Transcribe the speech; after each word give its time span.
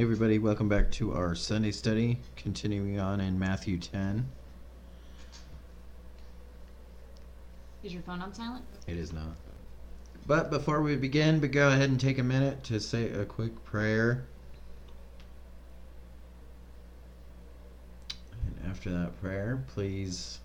Hey, 0.00 0.04
everybody, 0.04 0.38
welcome 0.38 0.66
back 0.66 0.90
to 0.92 1.12
our 1.12 1.34
Sunday 1.34 1.72
study, 1.72 2.20
continuing 2.34 2.98
on 2.98 3.20
in 3.20 3.38
Matthew 3.38 3.76
10. 3.76 4.26
Is 7.84 7.92
your 7.92 8.00
phone 8.00 8.22
on 8.22 8.32
silent? 8.32 8.64
It 8.86 8.96
is 8.96 9.12
not. 9.12 9.36
But 10.26 10.48
before 10.48 10.80
we 10.80 10.96
begin, 10.96 11.38
but 11.38 11.50
go 11.50 11.68
ahead 11.68 11.90
and 11.90 12.00
take 12.00 12.18
a 12.18 12.22
minute 12.22 12.64
to 12.64 12.80
say 12.80 13.10
a 13.10 13.26
quick 13.26 13.62
prayer. 13.62 14.24
And 18.46 18.70
after 18.70 18.88
that 18.92 19.20
prayer, 19.20 19.62
please 19.68 20.38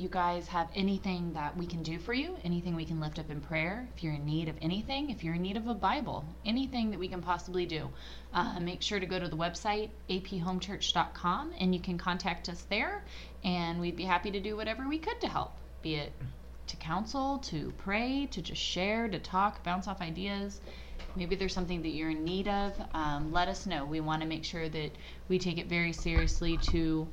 you 0.00 0.08
guys 0.08 0.48
have 0.48 0.68
anything 0.74 1.32
that 1.34 1.56
we 1.56 1.66
can 1.66 1.82
do 1.82 1.98
for 1.98 2.14
you, 2.14 2.34
anything 2.42 2.74
we 2.74 2.84
can 2.84 3.00
lift 3.00 3.18
up 3.18 3.30
in 3.30 3.40
prayer, 3.40 3.86
if 3.94 4.02
you're 4.02 4.14
in 4.14 4.24
need 4.24 4.48
of 4.48 4.56
anything, 4.62 5.10
if 5.10 5.22
you're 5.22 5.34
in 5.34 5.42
need 5.42 5.56
of 5.56 5.66
a 5.68 5.74
Bible, 5.74 6.24
anything 6.44 6.90
that 6.90 6.98
we 6.98 7.06
can 7.06 7.20
possibly 7.20 7.66
do, 7.66 7.88
uh, 8.32 8.58
make 8.60 8.80
sure 8.80 8.98
to 8.98 9.06
go 9.06 9.18
to 9.18 9.28
the 9.28 9.36
website 9.36 9.90
aphomechurch.com 10.08 11.52
and 11.60 11.74
you 11.74 11.80
can 11.80 11.98
contact 11.98 12.48
us 12.48 12.62
there, 12.70 13.04
and 13.44 13.80
we'd 13.80 13.96
be 13.96 14.04
happy 14.04 14.30
to 14.30 14.40
do 14.40 14.56
whatever 14.56 14.88
we 14.88 14.98
could 14.98 15.20
to 15.20 15.28
help, 15.28 15.52
be 15.82 15.96
it 15.96 16.12
to 16.66 16.76
counsel, 16.76 17.38
to 17.38 17.72
pray, 17.78 18.28
to 18.30 18.40
just 18.40 18.62
share, 18.62 19.08
to 19.08 19.18
talk, 19.18 19.62
bounce 19.64 19.88
off 19.88 20.00
ideas. 20.00 20.60
Maybe 21.16 21.34
there's 21.34 21.52
something 21.52 21.82
that 21.82 21.88
you're 21.88 22.10
in 22.10 22.24
need 22.24 22.46
of. 22.46 22.72
Um, 22.94 23.32
let 23.32 23.48
us 23.48 23.66
know. 23.66 23.84
We 23.84 24.00
want 24.00 24.22
to 24.22 24.28
make 24.28 24.44
sure 24.44 24.68
that 24.68 24.92
we 25.28 25.38
take 25.38 25.58
it 25.58 25.66
very 25.66 25.92
seriously 25.92 26.56
to 26.58 27.08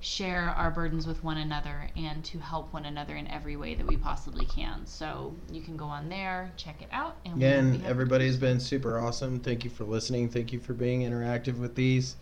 share 0.00 0.50
our 0.56 0.70
burdens 0.70 1.06
with 1.06 1.24
one 1.24 1.38
another 1.38 1.90
and 1.96 2.24
to 2.24 2.38
help 2.38 2.72
one 2.72 2.84
another 2.84 3.16
in 3.16 3.26
every 3.28 3.56
way 3.56 3.74
that 3.74 3.86
we 3.86 3.96
possibly 3.96 4.44
can. 4.46 4.86
So 4.86 5.34
you 5.50 5.60
can 5.60 5.76
go 5.76 5.86
on 5.86 6.08
there, 6.08 6.52
check 6.56 6.80
it 6.82 6.88
out, 6.92 7.16
and 7.24 7.34
we'll 7.34 7.40
be 7.40 7.46
Again, 7.46 7.80
happy 7.80 8.08
to 8.08 8.38
been 8.38 8.60
super 8.60 8.98
awesome. 8.98 9.40
Thank 9.40 9.64
you 9.64 9.70
for 9.70 9.84
listening. 9.84 10.28
Thank 10.28 10.52
you 10.52 10.60
for 10.60 10.72
being 10.72 11.02
interactive 11.02 11.58
with 11.58 11.74
these. 11.74 12.16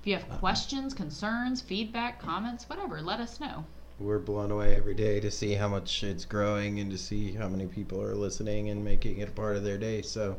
If 0.00 0.06
you 0.08 0.14
have 0.14 0.28
questions, 0.28 0.92
concerns, 0.94 1.60
feedback, 1.60 2.20
comments, 2.20 2.68
whatever, 2.68 3.00
let 3.00 3.20
us 3.20 3.40
know. 3.40 3.64
We're 3.98 4.18
blown 4.18 4.50
away 4.50 4.74
every 4.74 4.94
day 4.94 5.20
to 5.20 5.30
see 5.30 5.54
how 5.54 5.68
much 5.68 6.02
it's 6.02 6.24
growing 6.24 6.80
and 6.80 6.90
to 6.90 6.98
see 6.98 7.32
how 7.32 7.48
many 7.48 7.66
people 7.66 8.02
are 8.02 8.14
listening 8.14 8.68
and 8.68 8.84
making 8.84 9.18
it 9.18 9.28
a 9.28 9.32
part 9.32 9.56
of 9.56 9.62
their 9.62 9.78
day. 9.78 10.02
So 10.02 10.36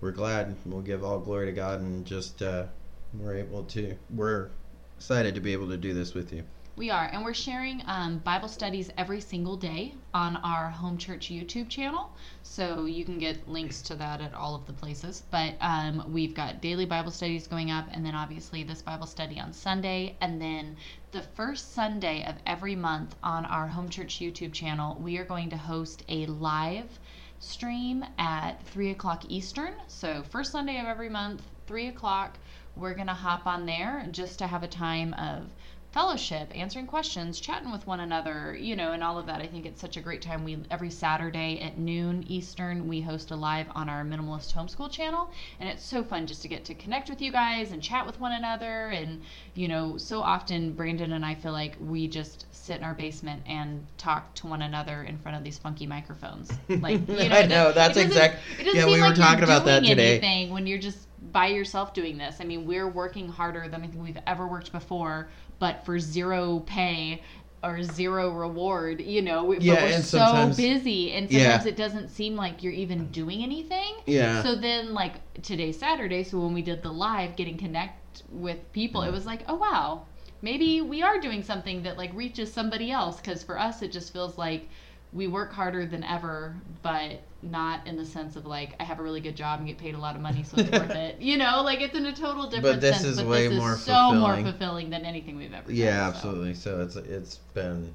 we're 0.00 0.12
glad. 0.12 0.54
We'll 0.64 0.80
give 0.80 1.02
all 1.02 1.18
glory 1.18 1.46
to 1.46 1.52
God 1.52 1.80
and 1.80 2.06
just 2.06 2.40
uh, 2.40 2.66
we're 3.14 3.34
able 3.34 3.64
to. 3.64 3.96
We're 4.14 4.50
excited 4.98 5.32
to 5.32 5.40
be 5.40 5.52
able 5.52 5.68
to 5.68 5.76
do 5.76 5.94
this 5.94 6.12
with 6.12 6.32
you. 6.32 6.42
We 6.74 6.90
are, 6.90 7.08
and 7.12 7.22
we're 7.22 7.32
sharing 7.32 7.84
um, 7.86 8.18
Bible 8.18 8.48
studies 8.48 8.90
every 8.98 9.20
single 9.20 9.56
day 9.56 9.94
on 10.12 10.34
our 10.38 10.70
home 10.70 10.98
church 10.98 11.28
YouTube 11.30 11.68
channel. 11.68 12.10
So 12.42 12.84
you 12.86 13.04
can 13.04 13.16
get 13.16 13.48
links 13.48 13.80
to 13.82 13.94
that 13.94 14.20
at 14.20 14.34
all 14.34 14.56
of 14.56 14.66
the 14.66 14.72
places. 14.72 15.22
But 15.30 15.54
um, 15.60 16.04
we've 16.12 16.34
got 16.34 16.60
daily 16.60 16.84
Bible 16.84 17.12
studies 17.12 17.46
going 17.46 17.70
up, 17.70 17.86
and 17.92 18.04
then 18.04 18.16
obviously 18.16 18.64
this 18.64 18.82
Bible 18.82 19.06
study 19.06 19.38
on 19.38 19.52
Sunday. 19.52 20.16
And 20.20 20.42
then 20.42 20.76
the 21.12 21.22
first 21.22 21.74
Sunday 21.74 22.24
of 22.24 22.34
every 22.44 22.74
month 22.74 23.14
on 23.22 23.44
our 23.44 23.68
home 23.68 23.88
church 23.88 24.18
YouTube 24.18 24.52
channel, 24.52 25.00
we 25.00 25.16
are 25.18 25.24
going 25.24 25.48
to 25.50 25.56
host 25.56 26.02
a 26.08 26.26
live 26.26 26.98
stream 27.38 28.04
at 28.18 28.60
3 28.66 28.90
o'clock 28.90 29.22
Eastern. 29.28 29.74
So, 29.86 30.24
first 30.24 30.50
Sunday 30.50 30.80
of 30.80 30.86
every 30.86 31.08
month, 31.08 31.44
3 31.68 31.86
o'clock, 31.86 32.36
we're 32.78 32.94
going 32.94 33.08
to 33.08 33.14
hop 33.14 33.46
on 33.46 33.66
there 33.66 34.06
just 34.10 34.38
to 34.38 34.46
have 34.46 34.62
a 34.62 34.68
time 34.68 35.12
of 35.14 35.42
fellowship, 35.92 36.50
answering 36.54 36.86
questions, 36.86 37.40
chatting 37.40 37.70
with 37.72 37.86
one 37.86 38.00
another, 38.00 38.54
you 38.58 38.76
know, 38.76 38.92
and 38.92 39.02
all 39.02 39.18
of 39.18 39.26
that. 39.26 39.40
I 39.40 39.46
think 39.46 39.64
it's 39.64 39.80
such 39.80 39.96
a 39.96 40.00
great 40.00 40.20
time. 40.20 40.44
We 40.44 40.58
every 40.70 40.90
Saturday 40.90 41.60
at 41.60 41.78
noon 41.78 42.24
Eastern, 42.28 42.86
we 42.86 43.00
host 43.00 43.30
a 43.30 43.36
live 43.36 43.66
on 43.74 43.88
our 43.88 44.04
Minimalist 44.04 44.52
Homeschool 44.52 44.90
channel, 44.90 45.30
and 45.60 45.68
it's 45.68 45.82
so 45.82 46.04
fun 46.04 46.26
just 46.26 46.42
to 46.42 46.48
get 46.48 46.64
to 46.66 46.74
connect 46.74 47.08
with 47.08 47.22
you 47.22 47.32
guys 47.32 47.72
and 47.72 47.82
chat 47.82 48.06
with 48.06 48.20
one 48.20 48.32
another. 48.32 48.88
And 48.88 49.22
you 49.54 49.68
know, 49.68 49.96
so 49.96 50.20
often 50.20 50.72
Brandon 50.72 51.12
and 51.12 51.24
I 51.24 51.34
feel 51.34 51.52
like 51.52 51.76
we 51.80 52.06
just 52.06 52.44
sit 52.50 52.76
in 52.76 52.84
our 52.84 52.94
basement 52.94 53.42
and 53.46 53.86
talk 53.96 54.34
to 54.36 54.46
one 54.46 54.62
another 54.62 55.02
in 55.02 55.18
front 55.18 55.38
of 55.38 55.44
these 55.44 55.58
funky 55.58 55.86
microphones. 55.86 56.50
Like, 56.78 57.08
you 57.08 57.28
know, 57.28 57.36
I 57.36 57.46
know, 57.46 57.72
that's 57.72 57.96
exact- 57.96 58.36
yeah, 58.62 58.86
we 58.86 59.00
were 59.00 59.08
like 59.08 59.16
talking 59.16 59.42
about 59.42 59.64
that 59.64 59.84
today. 59.84 60.48
when 60.48 60.66
you're 60.66 60.78
just 60.78 61.08
by 61.32 61.46
yourself 61.46 61.94
doing 61.94 62.18
this. 62.18 62.40
I 62.40 62.44
mean, 62.44 62.66
we're 62.66 62.88
working 62.88 63.28
harder 63.28 63.68
than 63.68 63.82
I 63.82 63.86
think 63.86 64.02
we've 64.02 64.18
ever 64.26 64.46
worked 64.46 64.72
before, 64.72 65.28
but 65.58 65.84
for 65.84 65.98
zero 65.98 66.60
pay 66.60 67.22
or 67.62 67.82
zero 67.82 68.30
reward, 68.30 69.00
you 69.00 69.22
know, 69.22 69.52
Yeah, 69.52 69.74
but 69.74 69.82
we're 69.82 70.02
so 70.02 70.52
busy 70.56 71.12
and 71.12 71.30
Yeah. 71.30 71.58
sometimes 71.58 71.66
it 71.66 71.76
doesn't 71.76 72.10
seem 72.10 72.36
like 72.36 72.62
you're 72.62 72.72
even 72.72 73.08
doing 73.08 73.42
anything. 73.42 73.96
Yeah. 74.06 74.42
So 74.42 74.54
then 74.54 74.94
like 74.94 75.14
today's 75.42 75.78
Saturday, 75.78 76.22
so 76.22 76.38
when 76.38 76.54
we 76.54 76.62
did 76.62 76.82
the 76.82 76.92
live 76.92 77.36
getting 77.36 77.56
connect 77.56 78.22
with 78.30 78.72
people, 78.72 79.02
it 79.02 79.06
mm-hmm. 79.06 79.14
was 79.14 79.26
like, 79.26 79.42
"Oh 79.48 79.56
wow, 79.56 80.02
maybe 80.42 80.80
we 80.80 81.02
are 81.02 81.18
doing 81.20 81.42
something 81.42 81.82
that 81.82 81.98
like 81.98 82.14
reaches 82.14 82.52
somebody 82.52 82.90
else 82.90 83.16
because 83.16 83.42
for 83.42 83.58
us 83.58 83.82
it 83.82 83.92
just 83.92 84.12
feels 84.12 84.38
like 84.38 84.68
we 85.12 85.26
work 85.26 85.52
harder 85.52 85.86
than 85.86 86.04
ever, 86.04 86.54
but 86.82 87.20
not 87.42 87.86
in 87.86 87.96
the 87.96 88.04
sense 88.04 88.34
of 88.36 88.46
like 88.46 88.74
I 88.80 88.84
have 88.84 88.98
a 88.98 89.02
really 89.02 89.20
good 89.20 89.36
job 89.36 89.60
and 89.60 89.68
get 89.68 89.78
paid 89.78 89.94
a 89.94 89.98
lot 89.98 90.16
of 90.16 90.20
money, 90.22 90.42
so 90.42 90.56
it's 90.58 90.70
worth 90.70 90.90
it. 90.90 91.16
You 91.20 91.36
know, 91.36 91.62
like 91.62 91.80
it's 91.80 91.94
in 91.94 92.04
a 92.06 92.12
total 92.14 92.44
different 92.44 92.62
But 92.62 92.80
this 92.80 92.96
sense. 92.96 93.06
is 93.08 93.18
but 93.18 93.26
way 93.28 93.48
this 93.48 93.58
more 93.58 93.74
is 93.74 93.82
so 93.82 94.12
more 94.14 94.36
fulfilling. 94.42 94.90
than 94.90 95.04
anything 95.04 95.36
we've 95.36 95.52
ever 95.52 95.70
yeah, 95.72 95.98
done. 95.98 96.14
absolutely. 96.14 96.54
So 96.54 96.80
it's 96.82 96.96
it's 96.96 97.36
been 97.54 97.94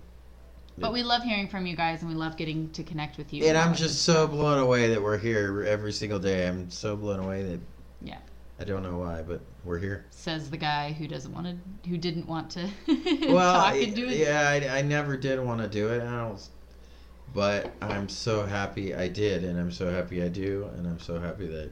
But 0.78 0.94
we 0.94 1.04
love 1.04 1.24
hearing 1.24 1.48
from 1.50 1.66
you 1.66 1.76
guys, 1.76 2.02
and 2.02 2.10
we 2.10 2.16
love 2.16 2.38
getting 2.38 2.70
to 2.72 2.84
connect 2.84 3.18
with 3.18 3.34
you. 3.34 3.46
and 3.46 3.58
I'm 3.58 3.76
just 3.76 4.04
so 4.04 4.28
blown 4.28 4.60
away 4.60 4.88
that 4.90 5.02
we're 5.02 5.18
here 5.18 5.64
every 5.68 5.92
single 5.92 6.20
day. 6.20 6.48
I'm 6.48 6.70
so 6.70 6.96
blown 6.96 7.20
away 7.20 7.44
that 7.44 7.60
Yeah. 8.02 8.18
I 8.60 8.64
don't 8.66 8.84
know 8.84 8.98
why, 9.00 9.24
but 9.24 9.42
we're 9.66 9.80
here. 9.80 10.06
Says 10.12 10.50
the 10.50 10.58
guy 10.58 10.94
who 10.94 11.06
doesn't 11.08 11.34
want 11.34 11.48
to, 11.48 11.90
who 11.90 11.98
didn't 11.98 12.28
want 12.28 12.50
to 12.52 12.70
well, 13.28 13.54
talk 13.62 13.74
I- 13.74 13.78
and 13.78 13.96
do 13.96 14.08
it. 14.08 14.18
yeah, 14.18 14.48
I, 14.72 14.78
I 14.80 14.82
never 14.84 15.18
did 15.18 15.40
want 15.40 15.60
to 15.62 15.68
do 15.68 15.90
it, 15.90 16.02
I 16.02 16.06
don't, 16.06 16.42
but 17.34 17.72
I'm 17.82 18.10
so 18.10 18.46
happy 18.46 18.94
I 18.96 19.08
did, 19.08 19.44
and 19.44 19.60
I'm 19.60 19.72
so 19.72 19.92
happy 19.92 20.24
I 20.24 20.28
do, 20.28 20.70
and 20.76 20.86
I'm 20.88 21.00
so 21.00 21.20
happy 21.20 21.48
that 21.48 21.72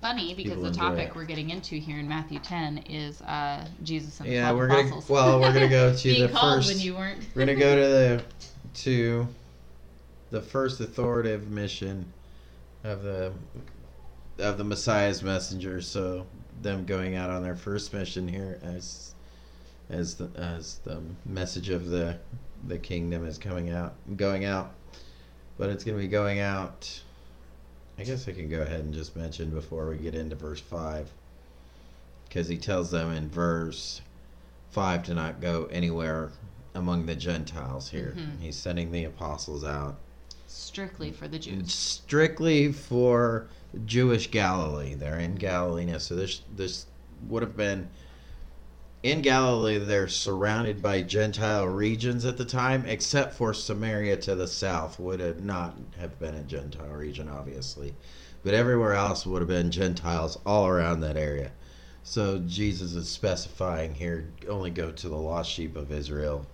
Funny 0.00 0.32
because 0.32 0.62
the 0.62 0.70
topic 0.70 1.10
it. 1.10 1.14
we're 1.14 1.26
getting 1.26 1.50
into 1.50 1.74
here 1.76 1.98
in 1.98 2.08
Matthew 2.08 2.38
10 2.38 2.78
is 2.88 3.20
uh, 3.20 3.66
Jesus 3.82 4.18
and 4.20 4.30
the 4.30 4.32
yeah 4.32 4.50
12 4.50 4.56
we're 4.56 4.66
gonna 4.68 4.80
apostles. 4.80 5.08
well 5.10 5.40
we're 5.40 5.52
gonna 5.52 5.68
go 5.68 5.94
to 5.96 6.14
the 6.14 6.28
first 6.28 6.68
when 6.68 6.78
you 6.80 6.94
weren't. 6.94 7.22
we're 7.34 7.44
gonna 7.44 7.58
go 7.58 7.74
to 7.74 7.80
the 7.82 8.24
to 8.82 9.28
the 10.30 10.40
first 10.40 10.80
authoritative 10.80 11.50
mission 11.50 12.10
of 12.82 13.02
the 13.02 13.32
of 14.38 14.56
the 14.56 14.64
Messiah's 14.64 15.22
messengers. 15.22 15.86
So 15.86 16.26
them 16.62 16.86
going 16.86 17.14
out 17.16 17.28
on 17.28 17.42
their 17.42 17.56
first 17.56 17.92
mission 17.92 18.26
here 18.26 18.58
as 18.62 19.14
as 19.90 20.14
the 20.14 20.30
as 20.36 20.78
the 20.84 21.02
message 21.26 21.68
of 21.68 21.88
the 21.88 22.16
the 22.66 22.78
kingdom 22.78 23.26
is 23.26 23.38
coming 23.38 23.70
out 23.70 23.94
going 24.16 24.44
out. 24.44 24.72
But 25.58 25.70
it's 25.70 25.84
gonna 25.84 25.98
be 25.98 26.08
going 26.08 26.40
out 26.40 27.02
I 27.98 28.02
guess 28.02 28.26
I 28.26 28.32
can 28.32 28.48
go 28.48 28.62
ahead 28.62 28.80
and 28.80 28.94
just 28.94 29.14
mention 29.14 29.50
before 29.50 29.86
we 29.88 29.98
get 29.98 30.14
into 30.14 30.34
verse 30.34 30.60
five. 30.60 31.10
Because 32.28 32.48
he 32.48 32.56
tells 32.56 32.90
them 32.90 33.12
in 33.12 33.28
verse 33.28 34.00
five 34.70 35.02
to 35.04 35.14
not 35.14 35.40
go 35.40 35.66
anywhere 35.66 36.30
among 36.74 37.04
the 37.06 37.14
Gentiles 37.16 37.90
here. 37.90 38.14
Mhm. 38.16 38.40
He's 38.40 38.56
sending 38.56 38.90
the 38.92 39.04
apostles 39.04 39.64
out 39.64 39.98
Strictly 40.46 41.12
for 41.12 41.28
the 41.28 41.38
Jews. 41.38 41.74
strictly 41.74 42.72
for 42.72 43.48
Jewish 43.84 44.30
Galilee. 44.30 44.94
They're 44.94 45.18
in 45.18 45.34
Galilee 45.34 45.84
now, 45.84 45.98
so 45.98 46.14
this 46.16 46.40
this 46.56 46.86
would 47.28 47.42
have 47.42 47.56
been 47.56 47.88
in 49.02 49.22
Galilee. 49.22 49.78
They're 49.78 50.08
surrounded 50.08 50.82
by 50.82 51.02
Gentile 51.02 51.66
regions 51.66 52.24
at 52.24 52.36
the 52.36 52.44
time, 52.44 52.84
except 52.86 53.34
for 53.34 53.54
Samaria 53.54 54.16
to 54.18 54.34
the 54.34 54.46
south 54.46 54.98
would 54.98 55.20
have 55.20 55.42
not 55.42 55.76
have 55.98 56.18
been 56.18 56.34
a 56.34 56.42
Gentile 56.42 56.92
region, 56.92 57.28
obviously, 57.28 57.94
but 58.44 58.54
everywhere 58.54 58.94
else 58.94 59.26
would 59.26 59.42
have 59.42 59.48
been 59.48 59.70
Gentiles 59.70 60.38
all 60.44 60.66
around 60.66 61.00
that 61.00 61.16
area. 61.16 61.52
So 62.02 62.38
Jesus 62.46 62.94
is 62.94 63.08
specifying 63.08 63.94
here: 63.94 64.28
only 64.48 64.70
go 64.70 64.90
to 64.90 65.08
the 65.08 65.16
lost 65.16 65.50
sheep 65.50 65.76
of 65.76 65.92
Israel. 65.92 66.46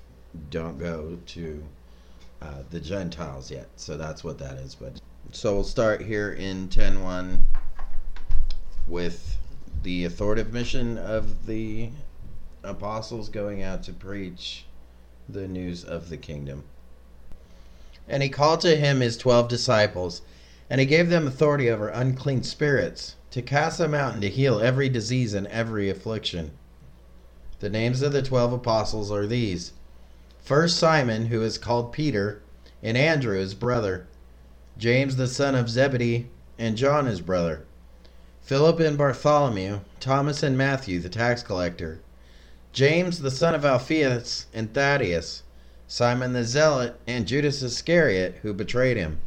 Don't 0.51 0.79
go 0.79 1.19
to 1.27 1.65
uh, 2.43 2.63
the 2.71 2.81
Gentiles 2.81 3.51
yet. 3.51 3.69
So 3.77 3.97
that's 3.97 4.23
what 4.23 4.39
that 4.39 4.59
is. 4.59 4.75
But 4.75 5.01
so 5.33 5.55
we'll 5.55 5.65
start 5.65 6.03
here 6.03 6.33
in 6.33 6.69
10:1 6.69 7.41
with 8.87 9.37
the 9.83 10.05
authoritative 10.05 10.53
mission 10.53 10.99
of 10.99 11.47
the 11.47 11.91
apostles 12.67 13.29
going 13.29 13.63
out 13.63 13.83
to 13.85 13.93
preach 13.93 14.67
the 15.29 15.49
news 15.49 15.85
of 15.85 16.09
the 16.09 16.17
kingdom. 16.17 16.65
And 18.09 18.23
he 18.23 18.29
called 18.29 18.61
to 18.61 18.77
him 18.77 19.01
his 19.01 19.17
12 19.17 19.49
disciples, 19.49 20.23
and 20.71 20.81
he 20.81 20.87
gave 20.87 21.09
them 21.09 21.27
authority 21.27 21.71
over 21.71 21.89
unclean 21.89 22.43
spirits 22.43 23.17
to 23.31 23.43
cast 23.43 23.79
them 23.79 23.95
out 23.95 24.15
and 24.15 24.23
to 24.23 24.29
heal 24.29 24.61
every 24.61 24.89
disease 24.89 25.35
and 25.35 25.47
every 25.49 25.91
affliction. 25.91 26.53
The 27.59 27.71
names 27.71 28.03
of 28.03 28.13
the 28.13 28.23
12 28.23 28.53
apostles 28.53 29.11
are 29.11 29.27
these: 29.27 29.73
First 30.39 30.77
Simon, 30.77 31.27
who 31.27 31.43
is 31.43 31.59
called 31.59 31.93
Peter, 31.93 32.43
and 32.83 32.97
Andrew 32.97 33.39
his 33.39 33.55
brother, 33.55 34.07
James 34.79 35.17
the 35.17 35.27
son 35.27 35.55
of 35.55 35.69
Zebedee, 35.69 36.29
and 36.59 36.77
John 36.77 37.07
his 37.07 37.21
brother, 37.21 37.65
Philip 38.43 38.79
and 38.79 38.97
Bartholomew, 38.97 39.81
Thomas 39.99 40.43
and 40.43 40.57
Matthew, 40.57 41.01
the 41.01 41.09
tax 41.09 41.43
collector, 41.43 42.01
James 42.81 43.19
the 43.21 43.31
son 43.31 43.55
of 43.55 43.65
Alphaeus 43.65 44.47
and 44.53 44.73
Thaddeus, 44.75 45.43
Simon 45.89 46.35
the 46.35 46.45
zealot, 46.45 47.01
and 47.07 47.27
Judas 47.27 47.63
Iscariot, 47.63 48.37
who 48.43 48.53
betrayed 48.53 48.99
him. 48.99 49.19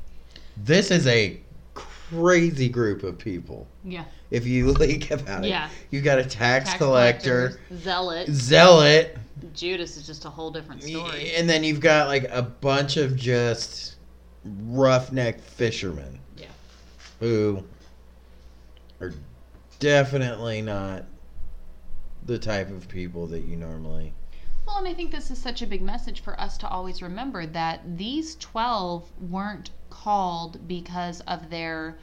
This 0.55 0.91
is 0.91 1.07
a 1.07 1.39
crazy 1.73 2.69
group 2.69 3.01
of 3.01 3.17
people. 3.17 3.65
Yeah. 3.83 4.03
If 4.29 4.45
you 4.45 4.71
think 4.75 5.09
about 5.09 5.43
it, 5.45 5.47
Yeah. 5.49 5.67
you 5.89 5.99
got 6.01 6.19
a 6.19 6.23
tax, 6.25 6.65
Tax 6.69 6.77
collector, 6.77 7.59
zealot. 7.75 8.29
zealot, 8.29 9.17
Judas 9.55 9.97
is 9.97 10.05
just 10.05 10.25
a 10.25 10.29
whole 10.29 10.51
different 10.51 10.83
story. 10.83 11.31
and 11.35 11.49
then 11.49 11.63
you've 11.63 11.79
got 11.79 12.07
like 12.07 12.25
a 12.29 12.43
bunch 12.43 12.97
of 12.97 13.15
just 13.15 13.95
roughneck 14.45 15.41
fishermen. 15.41 16.19
Yeah. 16.37 16.45
Who 17.19 17.63
are 19.01 19.11
definitely 19.79 20.61
not 20.61 21.05
the 22.29 22.39
type 22.39 22.69
of 22.69 22.87
people 22.87 23.25
that 23.27 23.41
you 23.41 23.55
normally. 23.57 24.13
Well, 24.67 24.77
and 24.77 24.87
I 24.87 24.93
think 24.93 25.09
this 25.11 25.31
is 25.31 25.39
such 25.39 25.63
a 25.63 25.67
big 25.67 25.81
message 25.81 26.21
for 26.21 26.39
us 26.39 26.57
to 26.59 26.67
always 26.69 27.01
remember 27.01 27.47
that 27.47 27.97
these 27.97 28.35
12 28.35 29.09
weren't 29.29 29.71
called 29.89 30.67
because 30.67 31.21
of 31.21 31.49
their 31.49 31.97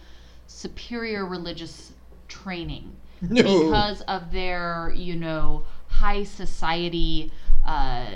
superior 0.49 1.25
religious 1.25 1.93
training, 2.27 2.97
No. 3.21 3.43
because 3.45 4.01
of 4.03 4.33
their, 4.33 4.93
you 4.97 5.15
know, 5.15 5.65
high 5.87 6.25
society 6.25 7.31
uh, 7.65 8.07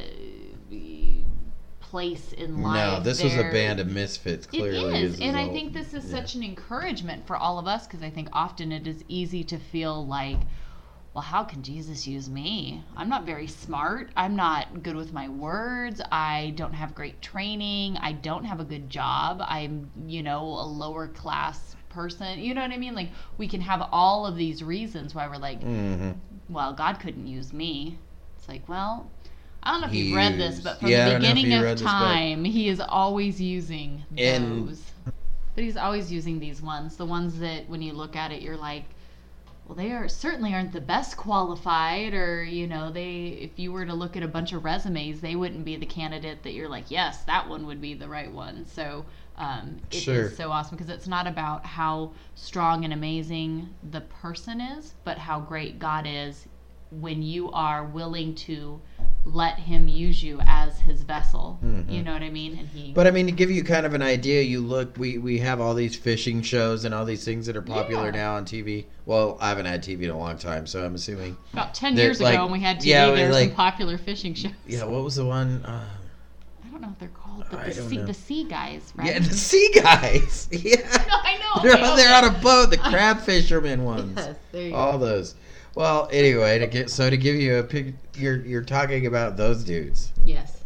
place 1.80 2.32
in 2.32 2.62
life. 2.62 2.98
No, 2.98 3.00
this 3.04 3.22
was 3.22 3.36
a 3.36 3.42
band 3.44 3.78
of 3.80 3.86
misfits. 3.88 4.46
Clearly, 4.46 4.94
it 4.96 5.04
is, 5.04 5.20
and 5.20 5.36
I 5.36 5.48
think 5.48 5.72
this 5.72 5.94
is 5.94 6.04
Yeah. 6.04 6.20
such 6.20 6.34
an 6.34 6.42
encouragement 6.42 7.26
for 7.26 7.36
all 7.36 7.58
of 7.58 7.66
us 7.66 7.86
because 7.86 8.02
I 8.02 8.10
think 8.10 8.28
often 8.32 8.72
it 8.72 8.86
is 8.86 9.04
easy 9.08 9.42
to 9.44 9.58
feel 9.58 10.04
like, 10.06 10.38
well, 11.20 11.28
how 11.28 11.44
can 11.44 11.62
Jesus 11.62 12.06
use 12.06 12.30
me? 12.30 12.82
I'm 12.96 13.10
not 13.10 13.26
very 13.26 13.46
smart. 13.46 14.08
I'm 14.16 14.36
not 14.36 14.82
good 14.82 14.96
with 14.96 15.12
my 15.12 15.28
words. 15.28 16.00
I 16.10 16.54
don't 16.56 16.72
have 16.72 16.94
great 16.94 17.20
training. 17.20 17.98
I 17.98 18.12
don't 18.12 18.44
have 18.44 18.58
a 18.58 18.64
good 18.64 18.88
job. 18.88 19.42
I'm, 19.46 19.90
you 20.06 20.22
know, 20.22 20.40
a 20.42 20.64
lower 20.64 21.08
class 21.08 21.76
person. 21.90 22.38
You 22.38 22.54
know 22.54 22.62
what 22.62 22.70
I 22.70 22.78
mean? 22.78 22.94
Like 22.94 23.10
we 23.36 23.48
can 23.48 23.60
have 23.60 23.86
all 23.92 24.24
of 24.24 24.34
these 24.34 24.64
reasons 24.64 25.14
why 25.14 25.28
we're 25.28 25.36
like, 25.36 25.60
Mhm. 25.60 26.14
well, 26.48 26.72
God 26.72 26.98
couldn't 27.00 27.26
use 27.26 27.52
me. 27.52 27.98
It's 28.38 28.48
like, 28.48 28.66
well, 28.66 29.10
I 29.62 29.72
don't 29.72 29.82
know 29.82 29.88
if 29.88 29.92
you've 29.94 30.16
read 30.16 30.38
this, 30.38 30.60
but 30.60 30.80
from 30.80 30.88
Yeah, 30.88 31.04
the 31.04 31.10
don't 31.10 31.22
know 31.22 31.28
if 31.28 31.34
beginning 31.34 31.58
of 31.58 31.62
read 31.64 31.76
this, 31.76 31.86
time, 31.86 32.44
he 32.44 32.68
is 32.70 32.80
always 32.80 33.38
using 33.42 34.04
And- 34.16 34.68
those. 34.70 34.90
But 35.54 35.64
he's 35.64 35.76
always 35.76 36.10
using 36.10 36.38
these 36.40 36.62
ones, 36.62 36.96
the 36.96 37.04
ones 37.04 37.38
that 37.40 37.68
when 37.68 37.82
you 37.82 37.92
look 37.92 38.16
at 38.16 38.32
it, 38.32 38.40
you're 38.40 38.56
like, 38.56 38.84
well, 39.70 39.76
they 39.76 39.92
are 39.92 40.08
certainly 40.08 40.52
aren't 40.52 40.72
the 40.72 40.80
best 40.80 41.16
qualified, 41.16 42.12
or 42.12 42.42
you 42.42 42.66
know, 42.66 42.90
they. 42.90 43.38
If 43.40 43.56
you 43.56 43.70
were 43.70 43.86
to 43.86 43.94
look 43.94 44.16
at 44.16 44.22
a 44.24 44.28
bunch 44.28 44.52
of 44.52 44.64
resumes, 44.64 45.20
they 45.20 45.36
wouldn't 45.36 45.64
be 45.64 45.76
the 45.76 45.86
candidate 45.86 46.42
that 46.42 46.54
you're 46.54 46.68
like, 46.68 46.90
yes, 46.90 47.22
that 47.26 47.48
one 47.48 47.66
would 47.66 47.80
be 47.80 47.94
the 47.94 48.08
right 48.08 48.32
one. 48.32 48.66
So. 48.66 49.06
Um, 49.36 49.80
it 49.90 49.96
is 49.96 50.02
Sure. 50.02 50.30
so 50.32 50.50
awesome 50.50 50.76
because 50.76 50.90
it's 50.90 51.06
not 51.06 51.26
about 51.26 51.64
how 51.64 52.12
strong 52.34 52.84
and 52.84 52.92
amazing 52.92 53.70
the 53.90 54.02
person 54.02 54.60
is, 54.60 54.92
but 55.02 55.16
how 55.16 55.40
great 55.40 55.78
God 55.78 56.04
is 56.06 56.46
when 56.90 57.22
you 57.22 57.50
are 57.52 57.84
willing 57.84 58.34
to 58.34 58.80
let 59.24 59.58
Him 59.58 59.86
use 59.86 60.22
you 60.24 60.40
as 60.46 60.78
His 60.80 61.02
vessel. 61.02 61.58
Mhm. 61.62 61.90
You 61.92 62.02
know 62.02 62.12
what 62.12 62.22
I 62.22 62.30
mean? 62.30 62.58
And 62.58 62.68
He. 62.68 62.92
But 62.92 63.06
I 63.06 63.10
mean, 63.10 63.26
to 63.26 63.32
give 63.32 63.50
you 63.50 63.62
kind 63.62 63.84
of 63.86 63.94
an 63.94 64.02
idea, 64.02 64.42
you 64.42 64.60
look. 64.60 64.96
We 64.96 65.18
we 65.18 65.38
have 65.38 65.60
all 65.60 65.74
these 65.74 65.94
fishing 65.94 66.42
shows 66.42 66.84
and 66.84 66.94
all 66.94 67.04
these 67.04 67.24
things 67.24 67.46
that 67.46 67.56
are 67.56 67.62
popular 67.62 68.06
Yeah. 68.06 68.10
now 68.12 68.34
on 68.36 68.44
TV. 68.44 68.86
Well, 69.06 69.36
I 69.40 69.48
haven't 69.50 69.66
had 69.66 69.82
TV 69.82 70.04
in 70.04 70.10
a 70.10 70.18
long 70.18 70.38
time, 70.38 70.66
so 70.66 70.84
I'm 70.84 70.94
assuming. 70.94 71.36
about 71.52 71.74
ten 71.74 71.94
they're 71.94 72.06
years 72.06 72.20
like- 72.20 72.34
ago, 72.34 72.44
when 72.44 72.52
we 72.52 72.60
had 72.60 72.78
TV, 72.80 72.86
yeah, 72.90 73.10
there 73.10 73.26
were 73.28 73.32
like- 73.34 73.48
some 73.50 73.56
popular 73.56 73.98
fishing 73.98 74.34
shows. 74.34 74.52
Yeah, 74.66 74.84
what 74.84 75.04
was 75.04 75.16
the 75.16 75.26
one? 75.26 75.64
Uh, 75.64 75.84
I 76.64 76.68
don't 76.70 76.80
know 76.80 76.88
what 76.88 76.98
they're 76.98 77.08
called, 77.08 77.44
but 77.50 77.66
the 77.66 77.72
sea, 77.74 77.98
the 77.98 78.14
sea 78.14 78.44
guys, 78.44 78.92
right? 78.96 79.08
Yeah, 79.08 79.18
the 79.18 79.34
sea 79.34 79.70
guys. 79.74 80.48
Yeah, 80.52 80.76
I 81.10 81.36
know. 81.38 81.62
they're 81.62 81.72
okay, 81.74 81.84
on, 81.84 81.96
they're 81.96 82.14
on 82.14 82.24
a 82.24 82.38
boat. 82.40 82.70
The 82.70 82.78
crab 82.90 83.20
fisherman 83.20 83.84
ones. 83.84 84.14
Yes, 84.16 84.36
there 84.50 84.62
you 84.68 84.74
All 84.74 84.92
go. 84.98 85.04
those. 85.06 85.34
Well, 85.74 86.08
anyway, 86.12 86.58
to 86.58 86.66
get 86.66 86.90
so 86.90 87.08
to 87.10 87.16
give 87.16 87.36
you 87.36 87.56
a 87.58 87.62
pic, 87.62 87.94
you're 88.16 88.44
you're 88.44 88.62
talking 88.64 89.06
about 89.06 89.36
those 89.36 89.62
dudes, 89.64 90.12
Yes, 90.24 90.64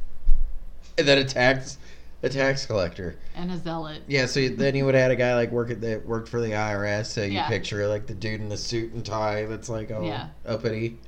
and 0.98 1.06
then 1.06 1.18
a 1.18 1.24
tax 1.24 1.78
a 2.22 2.28
tax 2.30 2.64
collector. 2.64 3.16
and 3.36 3.50
a 3.50 3.58
zealot. 3.58 4.02
Yeah, 4.06 4.24
so 4.26 4.48
then 4.48 4.74
you 4.74 4.86
would 4.86 4.94
have 4.94 5.02
had 5.02 5.10
a 5.10 5.16
guy 5.16 5.34
like 5.34 5.50
work 5.50 5.70
at 5.70 5.80
that 5.82 6.06
worked 6.06 6.28
for 6.28 6.40
the 6.40 6.52
IRS. 6.52 7.06
So 7.06 7.22
you 7.22 7.32
Yeah. 7.32 7.48
picture 7.48 7.86
like 7.86 8.06
the 8.06 8.14
dude 8.14 8.40
in 8.40 8.48
the 8.48 8.56
suit 8.56 8.92
and 8.94 9.04
tie 9.04 9.44
that's 9.44 9.68
like 9.68 9.90
all 9.92 10.04
Yeah. 10.06 10.28
uppity. 10.46 10.98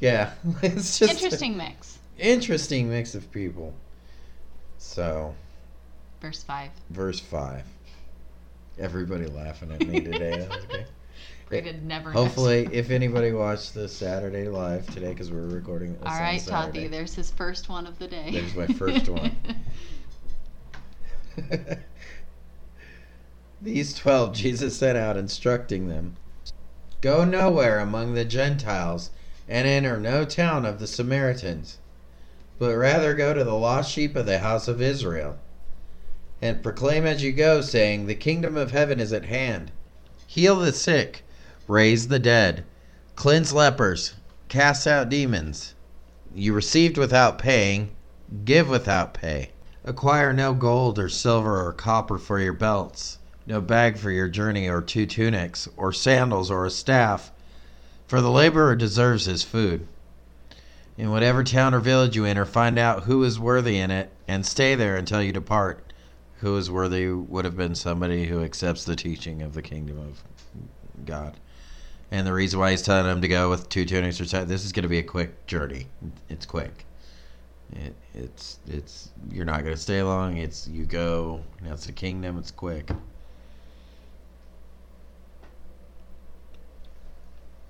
Yeah, 0.00 0.32
it's 0.62 0.98
just 0.98 1.12
Interesting 1.14 1.56
mix. 1.56 1.98
interesting 2.18 2.88
mix 2.90 3.14
of 3.14 3.30
people. 3.30 3.74
So 4.78 5.34
Verse 6.20 6.42
five. 6.42 6.70
verse 6.90 7.20
five. 7.20 7.64
Everybody 8.78 9.26
laughing 9.26 9.70
at 9.72 9.86
me 9.86 10.00
today. 10.00 10.48
Okay. 11.52 11.62
Rated 11.62 11.84
never. 11.84 12.12
Hopefully, 12.12 12.68
if 12.70 12.90
anybody 12.92 13.32
watched 13.32 13.74
the 13.74 13.88
Saturday 13.88 14.48
live 14.48 14.86
today, 14.94 15.08
because 15.08 15.32
we're 15.32 15.46
recording 15.46 15.94
this 15.94 16.02
All 16.06 16.20
right, 16.20 16.40
Tati. 16.44 16.86
There's 16.86 17.14
his 17.14 17.32
first 17.32 17.68
one 17.68 17.88
of 17.88 17.98
the 17.98 18.06
day. 18.06 18.30
There's 18.30 18.54
my 18.54 18.68
first 18.68 19.08
one. 19.08 19.36
These 23.62 23.94
twelve 23.94 24.32
Jesus 24.32 24.76
sent 24.76 24.96
out, 24.96 25.16
instructing 25.16 25.88
them 25.88 26.16
Go 27.00 27.24
nowhere 27.24 27.78
among 27.78 28.12
the 28.12 28.26
Gentiles, 28.26 29.10
and 29.48 29.66
enter 29.66 29.98
no 29.98 30.26
town 30.26 30.66
of 30.66 30.78
the 30.78 30.86
Samaritans, 30.86 31.78
but 32.58 32.76
rather 32.76 33.14
go 33.14 33.32
to 33.32 33.42
the 33.42 33.54
lost 33.54 33.90
sheep 33.90 34.14
of 34.14 34.26
the 34.26 34.40
house 34.40 34.68
of 34.68 34.82
Israel. 34.82 35.38
And 36.42 36.62
proclaim 36.62 37.06
as 37.06 37.22
you 37.22 37.32
go, 37.32 37.60
saying, 37.60 38.06
The 38.06 38.14
kingdom 38.14 38.56
of 38.56 38.70
heaven 38.70 39.00
is 39.00 39.12
at 39.12 39.24
hand. 39.24 39.72
Heal 40.26 40.56
the 40.56 40.72
sick, 40.72 41.24
raise 41.70 42.08
the 42.08 42.18
dead, 42.18 42.64
cleanse 43.14 43.52
lepers, 43.52 44.14
cast 44.48 44.88
out 44.88 45.08
demons. 45.08 45.72
You 46.34 46.52
received 46.52 46.98
without 46.98 47.38
paying, 47.38 47.92
give 48.44 48.68
without 48.68 49.14
pay. 49.14 49.50
Acquire 49.84 50.32
no 50.32 50.52
gold 50.52 50.98
or 50.98 51.08
silver 51.08 51.64
or 51.64 51.72
copper 51.72 52.18
for 52.18 52.40
your 52.40 52.52
belts, 52.52 53.18
no 53.46 53.60
bag 53.60 53.98
for 53.98 54.10
your 54.10 54.28
journey, 54.28 54.68
or 54.68 54.82
two 54.82 55.06
tunics, 55.06 55.68
or 55.76 55.92
sandals, 55.92 56.50
or 56.50 56.66
a 56.66 56.70
staff, 56.70 57.30
for 58.08 58.20
the 58.20 58.32
laborer 58.32 58.74
deserves 58.74 59.26
his 59.26 59.44
food. 59.44 59.86
In 60.98 61.12
whatever 61.12 61.44
town 61.44 61.72
or 61.72 61.78
village 61.78 62.16
you 62.16 62.24
enter, 62.24 62.44
find 62.44 62.80
out 62.80 63.04
who 63.04 63.22
is 63.22 63.38
worthy 63.38 63.78
in 63.78 63.92
it, 63.92 64.10
and 64.26 64.44
stay 64.44 64.74
there 64.74 64.96
until 64.96 65.22
you 65.22 65.32
depart. 65.32 65.92
Who 66.40 66.56
is 66.56 66.68
worthy 66.68 67.06
would 67.06 67.44
have 67.44 67.56
been 67.56 67.76
somebody 67.76 68.26
who 68.26 68.42
accepts 68.42 68.84
the 68.84 68.96
teaching 68.96 69.40
of 69.40 69.54
the 69.54 69.62
kingdom 69.62 69.98
of 70.00 70.24
God. 71.06 71.38
And 72.10 72.26
the 72.26 72.32
reason 72.32 72.58
why 72.58 72.72
he's 72.72 72.82
telling 72.82 73.06
them 73.06 73.20
to 73.20 73.28
go 73.28 73.50
with 73.50 73.68
two 73.68 73.84
tunics 73.84 74.20
or 74.20 74.24
something, 74.24 74.48
this 74.48 74.64
is 74.64 74.72
going 74.72 74.82
to 74.82 74.88
be 74.88 74.98
a 74.98 75.02
quick 75.02 75.46
journey. 75.46 75.86
It's 76.28 76.44
quick. 76.44 76.84
It, 77.72 77.94
it's 78.14 78.58
it's 78.66 79.10
you're 79.30 79.44
not 79.44 79.62
going 79.62 79.74
to 79.74 79.80
stay 79.80 80.02
long. 80.02 80.36
It's 80.38 80.66
you 80.66 80.84
go. 80.84 81.40
Now 81.62 81.74
it's 81.74 81.86
the 81.86 81.92
kingdom. 81.92 82.36
It's 82.36 82.50
quick. 82.50 82.90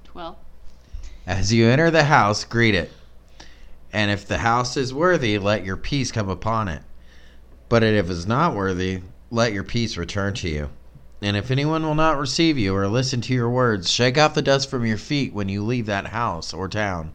Twelve. 0.04 0.36
As 1.26 1.52
you 1.52 1.68
enter 1.68 1.90
the 1.90 2.04
house, 2.04 2.44
greet 2.44 2.74
it. 2.74 2.90
And 3.92 4.10
if 4.10 4.26
the 4.26 4.38
house 4.38 4.76
is 4.76 4.94
worthy, 4.94 5.38
let 5.38 5.64
your 5.64 5.76
peace 5.76 6.10
come 6.10 6.30
upon 6.30 6.68
it. 6.68 6.82
But 7.68 7.82
if 7.82 8.06
it 8.06 8.10
is 8.10 8.26
not 8.26 8.54
worthy, 8.54 9.02
let 9.30 9.52
your 9.52 9.64
peace 9.64 9.96
return 9.96 10.32
to 10.34 10.48
you. 10.48 10.70
And 11.22 11.36
if 11.36 11.50
anyone 11.50 11.82
will 11.82 11.94
not 11.94 12.18
receive 12.18 12.56
you 12.56 12.74
or 12.74 12.88
listen 12.88 13.20
to 13.22 13.34
your 13.34 13.50
words, 13.50 13.90
shake 13.90 14.16
off 14.16 14.34
the 14.34 14.42
dust 14.42 14.70
from 14.70 14.86
your 14.86 14.96
feet 14.96 15.34
when 15.34 15.48
you 15.48 15.62
leave 15.62 15.86
that 15.86 16.06
house 16.06 16.54
or 16.54 16.68
town. 16.68 17.12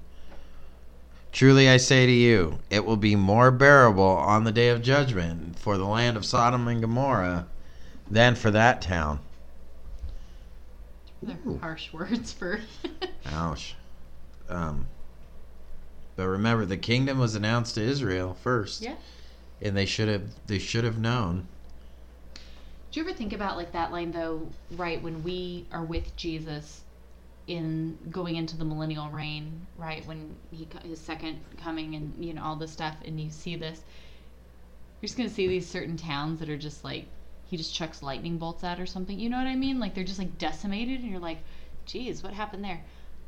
Truly 1.32 1.68
I 1.68 1.78
say 1.78 2.06
to 2.06 2.12
you, 2.12 2.60
it 2.70 2.86
will 2.86 2.98
be 2.98 3.16
more 3.16 3.52
bearable 3.52 4.04
on 4.04 4.44
the 4.44 4.52
day 4.52 4.70
of 4.70 4.82
judgment 4.82 5.60
for 5.60 5.78
the 5.78 5.86
land 5.86 6.16
of 6.16 6.26
Sodom 6.26 6.68
and 6.68 6.82
Gomorrah 6.82 7.48
than 8.10 8.36
for 8.36 8.52
that 8.52 8.82
town. 8.82 9.20
They're 11.22 11.38
harsh 11.60 11.92
words 11.92 12.32
for. 12.32 12.62
Ouch. 13.26 13.76
Um, 14.48 14.88
but 16.16 16.28
remember, 16.28 16.66
the 16.66 16.78
kingdom 16.78 17.18
was 17.20 17.36
announced 17.36 17.76
to 17.76 17.82
Israel 17.82 18.38
first, 18.42 18.82
yeah. 18.82 18.96
and 19.62 19.76
they 19.76 19.86
should 19.86 20.08
have 20.08 20.24
they 20.46 20.60
should 20.60 20.84
have 20.84 21.00
known. 21.00 21.48
Do 22.96 23.02
you 23.02 23.08
ever 23.08 23.18
think 23.18 23.34
about 23.34 23.58
like 23.58 23.74
that 23.74 23.92
line 23.92 24.12
though? 24.14 24.48
Right 24.78 25.04
when 25.04 25.22
we 25.22 25.66
are 25.74 25.84
with 25.84 26.16
Jesus, 26.16 26.80
in 27.46 27.98
going 28.10 28.38
into 28.38 28.56
the 28.56 28.64
millennial 28.64 29.10
reign, 29.10 29.68
right 29.78 30.06
when 30.08 30.34
he 30.50 30.66
his 30.82 31.02
second 31.02 31.42
coming 31.62 31.96
and 31.96 32.14
you 32.24 32.34
know 32.34 32.42
all 32.42 32.56
this 32.56 32.72
stuff, 32.72 32.96
and 33.04 33.20
you 33.20 33.30
see 33.30 33.58
this, 33.58 33.82
you're 35.02 35.08
just 35.08 35.18
gonna 35.18 35.28
see 35.28 35.46
these 35.46 35.68
certain 35.68 35.98
towns 35.98 36.40
that 36.40 36.50
are 36.50 36.56
just 36.56 36.86
like 36.86 37.08
he 37.44 37.58
just 37.58 37.76
chucks 37.76 38.02
lightning 38.02 38.38
bolts 38.38 38.64
at 38.64 38.80
or 38.80 38.86
something. 38.86 39.20
You 39.20 39.30
know 39.30 39.40
what 39.40 39.48
I 39.48 39.56
mean? 39.56 39.78
Like 39.78 39.94
they're 39.94 40.06
just 40.06 40.20
like 40.20 40.38
decimated, 40.38 41.02
and 41.02 41.12
you're 41.12 41.20
like, 41.20 41.40
geez, 41.86 42.24
what 42.24 42.32
happened 42.32 42.64
there? 42.64 42.82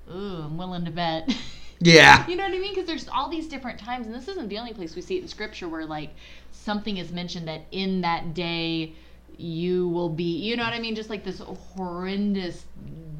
Ooh, 0.09 0.43
I'm 0.43 0.57
willing 0.57 0.85
to 0.85 0.91
bet. 0.91 1.29
Yeah. 1.79 2.27
You 2.27 2.35
know 2.37 2.43
what 2.43 2.55
I 2.55 2.57
mean? 2.57 2.73
Because 2.73 2.87
there's 2.87 3.07
all 3.07 3.29
these 3.29 3.47
different 3.47 3.79
times, 3.79 4.07
and 4.07 4.15
this 4.15 4.27
isn't 4.27 4.49
the 4.49 4.57
only 4.57 4.73
place 4.73 4.95
we 4.95 5.01
see 5.03 5.17
it 5.17 5.21
in 5.21 5.27
Scripture 5.27 5.69
where 5.69 5.85
like 5.85 6.09
something 6.51 6.97
is 6.97 7.11
mentioned 7.11 7.47
that 7.47 7.65
in 7.71 8.01
that 8.01 8.33
day 8.33 8.95
you 9.37 9.87
will 9.89 10.09
be. 10.09 10.37
You 10.37 10.55
know 10.57 10.63
what 10.63 10.73
I 10.73 10.79
mean? 10.79 10.95
Just 10.95 11.09
like 11.09 11.23
this 11.23 11.39
horrendous 11.39 12.65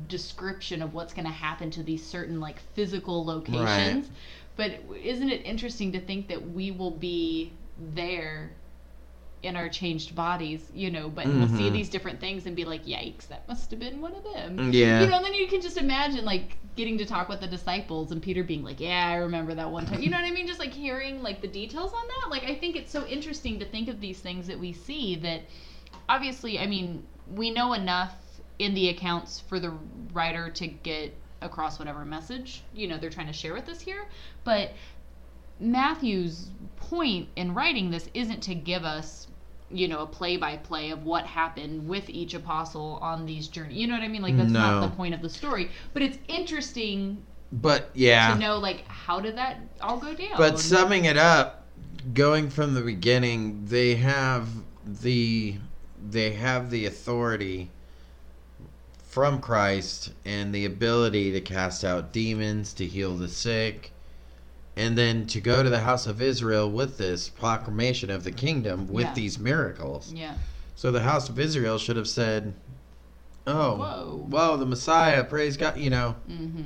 description 0.08 0.82
of 0.82 0.94
what's 0.94 1.14
going 1.14 1.26
to 1.26 1.32
happen 1.32 1.70
to 1.72 1.84
these 1.84 2.06
certain 2.06 2.40
like 2.40 2.60
physical 2.74 3.26
locations. 3.26 4.10
But 4.56 4.72
isn't 5.04 5.30
it 5.30 5.46
interesting 5.46 5.92
to 5.92 6.00
think 6.00 6.28
that 6.30 6.52
we 6.52 6.72
will 6.72 6.92
be 6.92 7.54
there 7.94 8.52
in 9.44 9.56
our 9.56 9.70
changed 9.70 10.16
bodies, 10.16 10.72
you 10.74 10.90
know, 10.90 11.10
but 11.10 11.28
we'll 11.28 11.48
see 11.48 11.70
Mhm. 11.70 11.74
these 11.74 11.90
different 11.90 12.20
things 12.20 12.48
and 12.48 12.56
be 12.56 12.66
like, 12.66 12.86
yikes, 12.88 13.28
that 13.28 13.48
must 13.48 13.70
have 13.70 13.80
been 13.80 14.02
one 14.02 14.16
of 14.16 14.24
them. 14.24 14.74
Yeah. 14.74 15.02
You 15.02 15.08
know, 15.10 15.18
and 15.18 15.26
then 15.26 15.36
you 15.36 15.48
can 15.48 15.62
just 15.62 15.78
imagine 15.78 16.26
like 16.26 16.58
getting 16.76 16.98
to 16.98 17.06
talk 17.06 17.30
with 17.30 17.40
the 17.40 17.48
disciples 17.48 18.12
and 18.12 18.22
Peter 18.22 18.44
being 18.44 18.64
like, 18.64 18.80
"Yeah, 18.80 19.08
I 19.08 19.16
remember 19.16 19.54
that 19.54 19.70
one 19.72 19.86
time." 19.86 20.02
You 20.02 20.10
know 20.10 20.18
what 20.18 20.26
I 20.26 20.32
mean? 20.32 20.48
Just 20.48 20.60
like 20.60 20.74
hearing 20.74 21.22
like 21.22 21.42
the 21.42 21.48
details 21.48 21.92
on 21.94 22.08
that. 22.08 22.32
Like 22.32 22.46
I 22.46 22.56
think 22.56 22.76
it's 22.76 22.92
so 22.92 23.06
interesting 23.06 23.60
to 23.60 23.66
think 23.66 23.90
of 23.90 24.02
these 24.02 24.20
things 24.20 24.48
that 24.48 24.60
we 24.60 24.74
see 24.74 25.16
that 25.18 25.42
obviously, 26.10 26.60
I 26.60 26.68
mean, 26.68 27.06
we 27.34 27.52
know 27.52 27.74
enough 27.74 28.16
in 28.60 28.74
the 28.74 28.90
accounts 28.90 29.40
for 29.40 29.60
the 29.60 29.74
writer 30.14 30.50
to 30.50 30.68
get 30.68 31.14
across 31.42 31.78
whatever 31.78 32.04
message, 32.06 32.64
you 32.74 32.88
know, 32.88 32.98
they're 32.98 33.10
trying 33.10 33.28
to 33.28 33.34
share 33.34 33.54
with 33.54 33.70
us 33.70 33.80
here, 33.80 34.08
but 34.44 34.72
Matthew's 35.60 36.50
point 36.76 37.30
in 37.36 37.54
writing 37.54 37.90
this 37.92 38.10
isn't 38.14 38.42
to 38.44 38.56
give 38.56 38.84
us 38.84 39.28
you 39.70 39.88
know 39.88 40.00
a 40.00 40.06
play 40.06 40.38
by 40.38 40.56
play 40.56 40.92
of 40.92 41.04
what 41.04 41.26
happened 41.26 41.88
with 41.90 42.10
each 42.10 42.34
apostle 42.34 43.00
on 43.02 43.26
these 43.26 43.50
journeys 43.50 43.78
you 43.78 43.86
know 43.86 43.96
what 43.96 44.04
i 44.04 44.08
mean? 44.08 44.22
Like 44.22 44.38
that's 44.38 44.52
not 44.52 44.80
the 44.82 44.96
point 44.96 45.14
of 45.14 45.22
the 45.22 45.30
story. 45.30 45.70
But 45.94 46.04
it's 46.04 46.18
interesting 46.30 47.22
But 47.52 47.90
yeah. 47.94 48.34
to 48.34 48.40
know 48.40 48.58
like 48.58 48.88
how 48.88 49.20
did 49.20 49.36
that 49.38 49.58
all 49.82 49.98
go 49.98 50.14
down? 50.14 50.38
But 50.38 50.60
summing 50.60 51.06
it 51.06 51.18
up, 51.18 51.66
going 52.14 52.50
from 52.50 52.74
the 52.74 52.82
beginning, 52.82 53.66
they 53.66 53.96
have 53.96 54.48
the 54.86 55.56
they 56.12 56.32
have 56.34 56.70
the 56.70 56.86
authority 56.86 57.70
from 59.04 59.40
Christ 59.40 60.12
and 60.26 60.54
the 60.54 60.66
ability 60.66 61.32
to 61.32 61.42
cast 61.42 61.84
out 61.84 62.14
demons, 62.14 62.74
to 62.74 62.86
heal 62.86 63.16
the 63.16 63.28
sick, 63.28 63.92
and 64.76 64.98
then 64.98 65.26
to 65.28 65.42
go 65.42 65.64
to 65.64 65.70
the 65.70 65.80
house 65.80 66.06
of 66.06 66.22
Israel 66.22 66.70
with 66.70 66.98
this 66.98 67.30
proclamation 67.30 68.10
of 68.12 68.24
the 68.24 68.32
kingdom 68.32 68.88
with 68.88 69.06
Yeah. 69.08 69.14
these 69.14 69.40
miracles. 69.40 70.14
yeah 70.14 70.36
So 70.76 70.92
the 70.92 71.02
house 71.02 71.28
of 71.30 71.40
Israel 71.40 71.80
should 71.80 71.96
have 71.98 72.08
said, 72.08 72.54
"Oh, 73.48 73.76
Whoa. 73.78 74.26
whoa, 74.30 74.58
the 74.58 74.66
Messiah, 74.68 75.24
praise 75.24 75.58
God," 75.58 75.78
you 75.78 75.90
know. 75.90 76.16
mm-hmm 76.30 76.62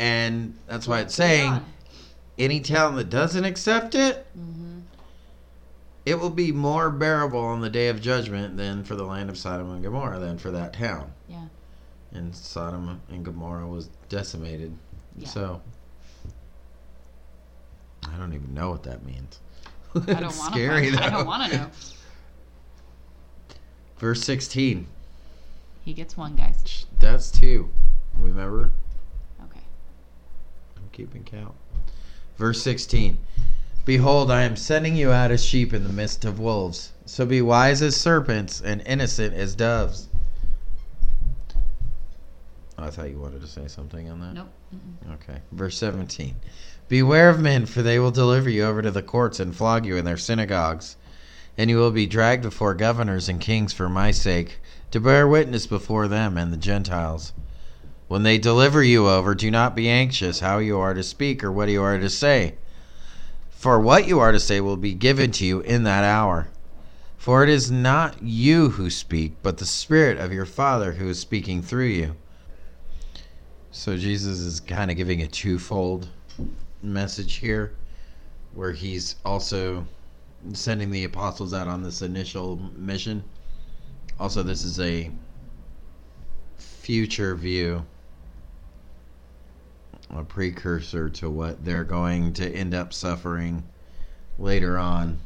And 0.00 0.54
that's 0.66 0.88
why 0.88 1.00
it's 1.00 1.14
saying 1.14 1.60
any 2.38 2.60
town 2.60 2.96
that 2.96 3.10
doesn't 3.10 3.44
accept 3.44 3.94
it, 3.94 4.26
mm-hmm. 4.36 4.67
It 6.08 6.18
will 6.18 6.30
be 6.30 6.52
more 6.52 6.90
bearable 6.90 7.40
on 7.40 7.60
the 7.60 7.68
day 7.70 7.88
of 7.88 8.00
judgment 8.00 8.56
than 8.56 8.82
for 8.84 8.94
the 8.96 9.04
land 9.04 9.28
of 9.28 9.36
Sodom 9.36 9.70
and 9.72 9.82
Gomorrah 9.82 10.18
than 10.18 10.38
for 10.38 10.50
that 10.52 10.72
town. 10.72 11.12
yeah 11.28 11.44
And 12.12 12.34
Sodom 12.34 13.00
and 13.10 13.24
Gomorrah 13.24 13.66
was 13.66 13.90
decimated. 14.08 14.72
Yeah. 15.18 15.28
So 15.28 15.60
I 18.08 18.16
don't 18.16 18.32
even 18.32 18.54
know 18.54 18.70
what 18.70 18.84
that 18.84 19.04
means. 19.04 19.40
i 19.94 19.98
don't 20.00 20.22
want 20.38 20.54
scary 20.54 20.90
to 20.90 20.96
though. 20.96 21.02
i 21.02 21.10
don't 21.10 21.26
want 21.26 21.50
to 21.52 21.58
know 21.58 21.70
Verse 23.98 24.22
16. 24.22 24.86
he 25.84 25.92
gets 25.92 26.16
one 26.16 26.36
guys 26.36 26.86
That's 27.00 27.30
two. 27.30 27.68
Remember? 28.18 28.70
okay 29.44 29.60
I'm 30.76 30.88
keeping 30.92 31.24
count. 31.24 31.54
Verse 32.36 32.62
16 32.62 33.18
Behold, 33.88 34.30
I 34.30 34.42
am 34.42 34.54
sending 34.54 34.96
you 34.96 35.12
out 35.12 35.30
as 35.30 35.42
sheep 35.42 35.72
in 35.72 35.82
the 35.82 35.88
midst 35.88 36.26
of 36.26 36.38
wolves. 36.38 36.92
So 37.06 37.24
be 37.24 37.40
wise 37.40 37.80
as 37.80 37.96
serpents 37.96 38.60
and 38.60 38.82
innocent 38.84 39.32
as 39.32 39.54
doves. 39.54 40.08
Oh, 42.76 42.84
I 42.84 42.90
thought 42.90 43.08
you 43.08 43.18
wanted 43.18 43.40
to 43.40 43.46
say 43.46 43.66
something 43.66 44.10
on 44.10 44.20
that. 44.20 44.34
nope 44.34 44.48
Mm-mm. 44.74 45.14
Okay. 45.14 45.40
Verse 45.52 45.78
17 45.78 46.34
Beware 46.88 47.30
of 47.30 47.40
men, 47.40 47.64
for 47.64 47.80
they 47.80 47.98
will 47.98 48.10
deliver 48.10 48.50
you 48.50 48.64
over 48.64 48.82
to 48.82 48.90
the 48.90 49.00
courts 49.00 49.40
and 49.40 49.56
flog 49.56 49.86
you 49.86 49.96
in 49.96 50.04
their 50.04 50.18
synagogues. 50.18 50.96
And 51.56 51.70
you 51.70 51.78
will 51.78 51.90
be 51.90 52.06
dragged 52.06 52.42
before 52.42 52.74
governors 52.74 53.26
and 53.26 53.40
kings 53.40 53.72
for 53.72 53.88
my 53.88 54.10
sake, 54.10 54.60
to 54.90 55.00
bear 55.00 55.26
witness 55.26 55.66
before 55.66 56.08
them 56.08 56.36
and 56.36 56.52
the 56.52 56.58
Gentiles. 56.58 57.32
When 58.06 58.22
they 58.22 58.36
deliver 58.36 58.82
you 58.82 59.08
over, 59.08 59.34
do 59.34 59.50
not 59.50 59.74
be 59.74 59.88
anxious 59.88 60.40
how 60.40 60.58
you 60.58 60.78
are 60.78 60.92
to 60.92 61.02
speak 61.02 61.42
or 61.42 61.50
what 61.50 61.70
you 61.70 61.82
are 61.82 61.98
to 61.98 62.10
say. 62.10 62.56
For 63.58 63.80
what 63.80 64.06
you 64.06 64.20
are 64.20 64.30
to 64.30 64.38
say 64.38 64.60
will 64.60 64.76
be 64.76 64.94
given 64.94 65.32
to 65.32 65.44
you 65.44 65.58
in 65.58 65.82
that 65.82 66.04
hour. 66.04 66.46
For 67.16 67.42
it 67.42 67.48
is 67.48 67.72
not 67.72 68.22
you 68.22 68.70
who 68.70 68.88
speak, 68.88 69.32
but 69.42 69.58
the 69.58 69.66
Spirit 69.66 70.16
of 70.16 70.32
your 70.32 70.46
Father 70.46 70.92
who 70.92 71.08
is 71.08 71.18
speaking 71.18 71.60
through 71.60 71.86
you. 71.86 72.14
So 73.72 73.96
Jesus 73.96 74.38
is 74.38 74.60
kind 74.60 74.92
of 74.92 74.96
giving 74.96 75.22
a 75.22 75.26
twofold 75.26 76.08
message 76.84 77.34
here, 77.34 77.74
where 78.54 78.70
he's 78.70 79.16
also 79.24 79.84
sending 80.52 80.92
the 80.92 81.02
apostles 81.02 81.52
out 81.52 81.66
on 81.66 81.82
this 81.82 82.00
initial 82.00 82.60
mission. 82.76 83.24
Also, 84.20 84.44
this 84.44 84.62
is 84.62 84.78
a 84.78 85.10
future 86.58 87.34
view, 87.34 87.84
a 90.14 90.24
precursor 90.24 91.08
to 91.10 91.28
what 91.30 91.64
they're 91.64 91.84
going 91.84 92.32
to 92.34 92.50
end 92.50 92.74
up 92.74 92.92
suffering 92.92 93.62
later 94.38 94.78
on 94.78 95.18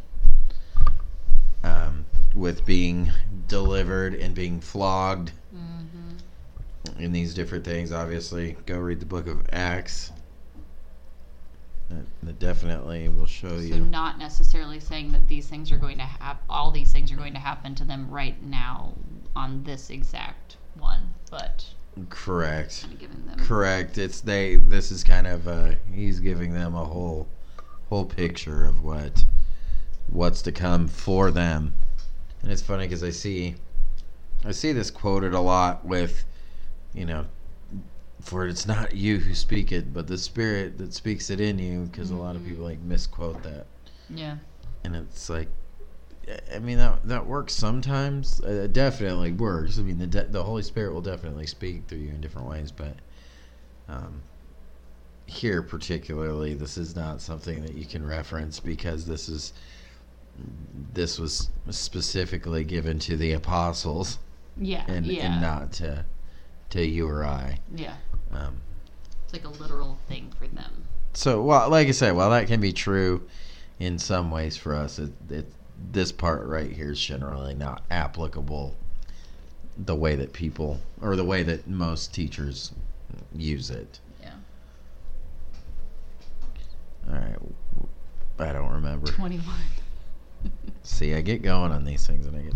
um, 1.62 2.05
with 2.35 2.65
being 2.67 3.11
delivered 3.49 4.15
and 4.15 4.35
being 4.35 4.61
flogged 4.61 5.33
Mm-hmm. 5.55 7.03
in 7.03 7.12
these 7.12 7.35
different 7.35 7.62
things. 7.65 7.93
Obviously, 7.93 8.57
go 8.65 8.79
read 8.79 9.01
the 9.01 9.07
book 9.07 9.27
of 9.27 9.47
Acts. 9.53 10.11
That, 11.91 12.07
that 12.23 12.39
definitely 12.39 13.09
will 13.11 13.27
show 13.27 13.51
So 13.51 13.57
you. 13.57 13.69
So, 13.75 13.79
not 13.81 14.19
necessarily 14.19 14.81
saying 14.81 15.12
that 15.12 15.29
these 15.29 15.47
things 15.47 15.71
are 15.71 15.77
going 15.77 15.99
to 15.99 16.05
happen. 16.05 16.43
All 16.49 16.71
these 16.71 16.91
things 16.91 17.12
are 17.12 17.17
going 17.17 17.35
to 17.35 17.39
happen 17.39 17.75
to 17.75 17.85
them 17.85 18.09
right 18.11 18.43
now 18.43 18.95
on 19.37 19.62
this 19.65 19.91
exact 19.91 20.57
one, 20.79 21.12
but 21.31 21.67
Correct. 22.09 22.87
Correct. 23.37 23.99
It's 23.99 24.21
they. 24.21 24.57
This 24.57 24.91
is 24.91 25.05
kind 25.05 25.27
of 25.27 25.47
uh, 25.47 25.73
he's 25.93 26.21
giving 26.21 26.55
them 26.55 26.75
a 26.75 26.85
whole, 26.85 27.29
whole 27.89 28.05
picture 28.07 28.65
of 28.65 28.83
what, 28.83 29.25
what's 30.09 30.41
to 30.43 30.53
come 30.53 30.89
for 30.89 31.31
them, 31.31 31.75
and 32.43 32.51
it's 32.51 32.63
funny 32.63 32.85
because 32.87 33.05
I 33.05 33.11
see, 33.11 33.57
I 34.45 34.53
see 34.53 34.73
this 34.73 34.91
quoted 34.91 35.35
a 35.35 35.41
lot 35.41 35.85
with, 35.85 36.25
you 36.95 37.05
know, 37.05 37.27
for 38.21 38.47
it's 38.47 38.67
not 38.67 38.95
you 38.95 39.19
who 39.19 39.35
speak 39.35 39.71
it, 39.71 39.93
but 39.93 40.07
the 40.07 40.17
Spirit 40.19 40.79
that 40.79 40.95
speaks 40.95 41.29
it 41.29 41.41
in 41.41 41.59
you. 41.59 41.81
Because 41.93 42.11
a 42.11 42.17
lot 42.17 42.37
of 42.37 42.43
Mhm. 42.43 42.49
people 42.49 42.65
like 42.65 42.81
misquote 42.81 43.43
that, 43.43 43.67
Yeah. 44.09 44.37
and 44.85 44.97
it's 44.97 45.29
like. 45.29 45.49
I 46.55 46.59
mean 46.61 46.79
that 46.79 47.07
that 47.09 47.26
works 47.26 47.52
sometimes. 47.55 48.41
Uh, 48.45 48.64
It 48.64 48.73
definitely 48.73 49.33
works. 49.33 49.79
I 49.79 49.83
mean 49.83 49.99
the 49.99 50.07
de- 50.07 50.29
the 50.29 50.43
Holy 50.45 50.62
Spirit 50.62 50.95
will 50.95 51.00
definitely 51.02 51.47
speak 51.47 51.87
through 51.88 51.99
you 51.99 52.11
in 52.11 52.21
different 52.21 52.49
ways, 52.49 52.71
but 52.71 52.95
um, 53.88 54.23
here 55.26 55.62
particularly, 55.62 56.55
this 56.55 56.79
is 56.79 56.95
not 56.95 57.21
something 57.21 57.62
that 57.62 57.75
you 57.75 57.85
can 57.85 58.07
reference 58.07 58.61
because 58.61 59.07
this 59.07 59.29
is 59.29 59.52
this 60.95 61.19
was 61.19 61.50
specifically 61.71 62.64
given 62.64 62.99
to 62.99 63.17
the 63.17 63.33
apostles 63.33 64.19
Yeah. 64.57 64.85
and, 64.88 65.05
yeah. 65.07 65.33
and 65.33 65.43
not 65.43 65.73
to 65.75 66.05
to 66.71 66.87
you 66.87 67.07
or 67.07 67.23
I. 67.25 67.59
yeah. 67.76 67.97
Um, 68.33 68.57
It's 69.25 69.35
like 69.35 69.45
a 69.45 69.49
literal 69.50 69.99
thing 70.09 70.33
for 70.38 70.47
them. 70.47 70.85
so, 71.12 71.43
well, 71.43 71.69
like 71.69 71.87
I 71.87 71.91
said, 71.91 72.17
while 72.17 72.31
that 72.31 72.47
can 72.47 72.61
be 72.62 72.73
true 72.73 73.29
in 73.79 73.99
some 73.99 74.31
ways 74.31 74.57
for 74.57 74.75
us, 74.75 74.99
it, 74.99 75.12
it 75.29 75.52
this 75.91 76.12
part 76.12 76.47
right 76.47 76.71
here 76.71 76.93
is 76.93 77.01
generally 77.01 77.55
not 77.55 77.83
applicable 77.91 78.77
the 79.77 79.95
way 79.95 80.15
that 80.17 80.33
people 80.33 80.81
or 81.01 81.17
the 81.17 81.25
way 81.25 81.43
that 81.43 81.67
most 81.67 82.15
teachers 82.15 82.73
use 83.35 83.71
it. 83.71 84.01
Yeah. 84.21 84.33
All 87.09 87.15
right, 87.15 87.37
I 88.39 88.53
don't 88.53 88.71
remember. 88.71 89.11
Twenty-one. 89.11 89.57
See, 90.83 91.15
I 91.15 91.21
get 91.21 91.43
going 91.43 91.73
on 91.73 91.85
these 91.85 92.07
things 92.07 92.27
and 92.27 92.37
I 92.37 92.43
get. 92.43 92.55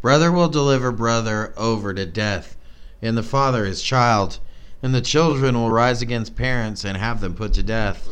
Brother 0.00 0.30
will 0.30 0.48
deliver 0.48 0.92
brother 0.92 1.52
over 1.56 1.92
to 1.92 2.06
death, 2.06 2.56
and 3.02 3.16
the 3.16 3.22
father 3.22 3.64
his 3.64 3.82
child, 3.82 4.38
and 4.82 4.94
the 4.94 5.00
children 5.00 5.56
will 5.56 5.70
rise 5.70 6.02
against 6.02 6.36
parents 6.36 6.84
and 6.84 6.96
have 6.96 7.20
them 7.20 7.34
put 7.34 7.52
to 7.54 7.64
death, 7.64 8.08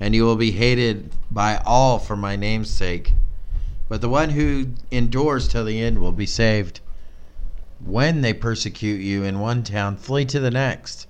and 0.00 0.14
you 0.14 0.24
will 0.24 0.36
be 0.36 0.52
hated 0.52 1.10
by 1.30 1.60
all 1.64 1.98
for 1.98 2.16
my 2.16 2.36
name's 2.36 2.70
sake. 2.70 3.12
But 3.88 4.00
the 4.00 4.08
one 4.08 4.30
who 4.30 4.68
endures 4.90 5.48
till 5.48 5.64
the 5.64 5.80
end 5.80 5.98
will 5.98 6.12
be 6.12 6.26
saved. 6.26 6.80
When 7.84 8.20
they 8.20 8.32
persecute 8.34 9.00
you 9.00 9.24
in 9.24 9.40
one 9.40 9.62
town, 9.62 9.96
flee 9.96 10.24
to 10.26 10.40
the 10.40 10.50
next. 10.50 11.06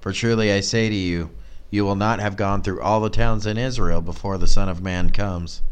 For 0.00 0.12
truly 0.12 0.52
I 0.52 0.60
say 0.60 0.88
to 0.88 0.94
you, 0.94 1.30
you 1.70 1.84
will 1.84 1.96
not 1.96 2.20
have 2.20 2.36
gone 2.36 2.62
through 2.62 2.82
all 2.82 3.00
the 3.00 3.10
towns 3.10 3.46
in 3.46 3.56
Israel 3.56 4.00
before 4.00 4.38
the 4.38 4.46
Son 4.48 4.68
of 4.68 4.82
Man 4.82 5.10
comes. 5.10 5.62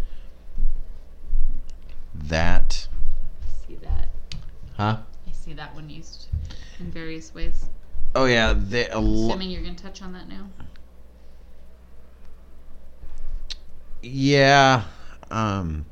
That, 2.14 2.88
See 3.66 3.76
that? 3.76 4.08
huh? 4.76 4.98
I 5.26 5.32
see 5.32 5.52
that 5.54 5.74
one 5.74 5.88
used 5.88 6.28
in 6.80 6.90
various 6.90 7.34
ways. 7.34 7.66
Oh 8.14 8.24
yeah, 8.24 8.52
the, 8.54 8.86
a 8.96 8.98
lo- 8.98 9.28
Assuming 9.28 9.50
you're 9.50 9.62
going 9.62 9.76
to 9.76 9.82
touch 9.82 10.02
on 10.02 10.12
that 10.14 10.28
now. 10.28 10.46
Yeah, 14.02 14.84
um, 15.30 15.84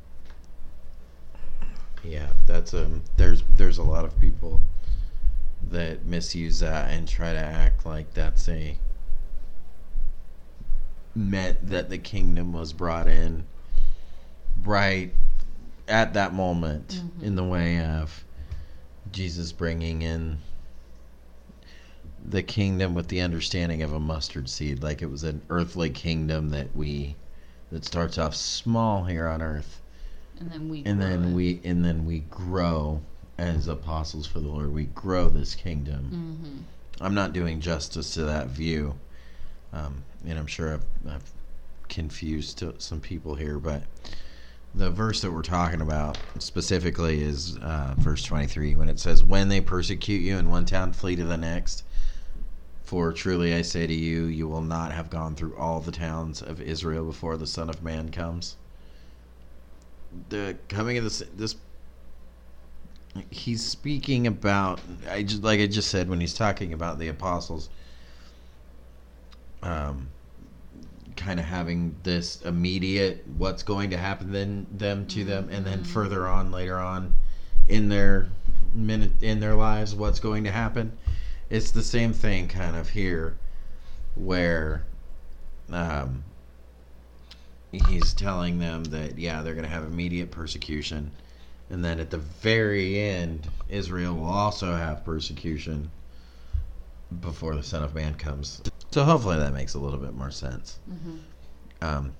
yeah. 2.03 2.27
That's 2.45 2.73
um. 2.73 3.03
There's 3.17 3.43
there's 3.57 3.77
a 3.77 3.83
lot 3.83 4.05
of 4.05 4.19
people 4.19 4.61
that 5.69 6.05
misuse 6.05 6.59
that 6.59 6.91
and 6.91 7.07
try 7.07 7.33
to 7.33 7.39
act 7.39 7.85
like 7.85 8.13
that's 8.13 8.47
a 8.47 8.77
meant 11.15 11.67
that 11.69 11.89
the 11.89 11.97
kingdom 11.97 12.53
was 12.53 12.71
brought 12.73 13.07
in 13.07 13.43
right 14.63 15.11
at 15.87 16.13
that 16.13 16.33
moment 16.33 17.01
Mhm. 17.19 17.23
in 17.23 17.35
the 17.35 17.43
way 17.43 17.79
of 17.83 18.23
Jesus 19.11 19.51
bringing 19.51 20.03
in 20.03 20.37
the 22.23 22.43
kingdom 22.43 22.93
with 22.93 23.07
the 23.07 23.21
understanding 23.21 23.81
of 23.81 23.93
a 23.93 23.99
mustard 23.99 24.47
seed 24.49 24.83
like 24.83 25.01
it 25.01 25.07
was 25.09 25.23
an 25.23 25.41
earthly 25.49 25.89
kingdom 25.89 26.49
that 26.49 26.75
we 26.75 27.15
that 27.71 27.83
starts 27.85 28.17
off 28.17 28.35
small 28.35 29.03
here 29.05 29.27
on 29.27 29.41
earth 29.41 29.81
And 30.39 30.51
then 30.51 30.69
we. 30.69 30.83
and 30.85 30.99
grow 30.99 31.09
then 31.09 31.23
it. 31.25 31.33
we 31.33 31.61
and 31.63 31.83
then 31.85 32.05
we 32.05 32.19
grow 32.29 33.01
as 33.37 33.67
apostles 33.67 34.25
for 34.25 34.39
the 34.39 34.47
Lord 34.47 34.73
we 34.73 34.85
grow 34.85 35.29
this 35.29 35.53
kingdom 35.55 36.37
Mhm. 36.43 36.63
I'm 37.03 37.13
not 37.13 37.31
doing 37.33 37.59
justice 37.61 38.15
to 38.15 38.23
that 38.23 38.47
view, 38.47 38.95
um, 39.71 40.03
and 40.25 40.39
I'm 40.39 40.47
sure 40.47 40.73
I've, 40.73 40.85
I've 41.07 41.31
confused 41.89 42.63
some 42.79 42.99
people 42.99 43.35
here. 43.35 43.59
But 43.59 43.83
the 44.73 44.89
verse 44.89 45.21
that 45.21 45.31
we're 45.31 45.43
talking 45.43 45.79
about 45.81 46.17
specifically 46.39 47.21
is 47.21 47.55
uh, 47.57 47.93
verse 47.99 48.23
23 48.23 48.75
when 48.75 48.89
it 48.89 48.99
says, 48.99 49.23
"When 49.23 49.49
they 49.49 49.61
persecute 49.61 50.21
you 50.23 50.37
in 50.39 50.49
one 50.49 50.65
town, 50.65 50.91
flee 50.91 51.15
to 51.17 51.23
the 51.23 51.37
next." 51.37 51.83
For 52.87 53.11
truly 53.11 53.53
I 53.53 53.63
say 53.63 53.85
to 53.85 53.93
you, 53.93 54.27
you 54.27 54.47
will 54.47 54.61
not 54.61 54.93
have 54.93 55.09
gone 55.09 55.35
through 55.35 55.57
all 55.57 55.81
the 55.81 55.91
towns 55.91 56.41
of 56.41 56.61
Israel 56.61 57.03
before 57.03 57.35
the 57.35 57.45
Son 57.45 57.69
of 57.69 57.83
Man 57.83 58.11
comes. 58.11 58.55
The 60.29 60.55
coming 60.69 60.97
of 60.97 61.03
this 61.03 61.21
this 61.35 61.57
he's 63.29 63.61
speaking 63.61 64.25
about 64.25 64.79
I 65.09 65.23
just 65.23 65.43
like 65.43 65.59
I 65.59 65.67
just 65.67 65.89
said 65.89 66.07
when 66.07 66.21
he's 66.21 66.33
talking 66.33 66.71
about 66.71 66.97
the 66.97 67.09
apostles 67.09 67.67
um 69.61 70.07
kind 71.17 71.41
of 71.41 71.45
having 71.45 71.93
this 72.03 72.41
immediate 72.43 73.25
what's 73.37 73.63
going 73.63 73.89
to 73.89 73.97
happen 73.97 74.31
then 74.31 74.65
them 74.71 75.07
to 75.07 75.25
them 75.25 75.49
and 75.51 75.65
then 75.65 75.79
Mhm. 75.79 75.87
further 75.87 76.25
on 76.25 76.51
later 76.53 76.77
on 76.77 77.15
in 77.67 77.89
their 77.89 78.29
minute 78.73 79.11
in 79.19 79.41
their 79.41 79.55
lives 79.55 79.93
what's 79.93 80.21
going 80.21 80.45
to 80.45 80.51
happen 80.51 80.93
it's 81.49 81.71
the 81.71 81.83
same 81.83 82.13
thing 82.13 82.47
kind 82.47 82.75
of 82.75 82.89
here 82.89 83.37
where 84.15 84.83
um 85.71 86.23
he's 87.71 88.13
telling 88.13 88.59
them 88.59 88.83
that 88.85 89.17
yeah 89.17 89.41
they're 89.41 89.53
going 89.53 89.65
to 89.65 89.69
have 89.69 89.83
immediate 89.83 90.31
persecution 90.31 91.11
and 91.69 91.83
then 91.83 91.99
at 91.99 92.09
the 92.09 92.17
very 92.17 92.99
end, 92.99 93.49
Israel 93.69 94.15
will 94.15 94.29
also 94.29 94.73
have 94.75 95.03
persecution 95.03 95.91
before 97.19 97.55
the 97.55 97.63
Son 97.63 97.83
of 97.83 97.93
Man 97.93 98.15
comes. 98.15 98.61
So 98.91 99.03
hopefully 99.03 99.37
that 99.37 99.53
makes 99.53 99.73
a 99.73 99.79
little 99.79 99.99
bit 99.99 100.13
more 100.13 100.31
sense. 100.31 100.79
Mhm. 100.89 101.19
Um, 101.81 102.13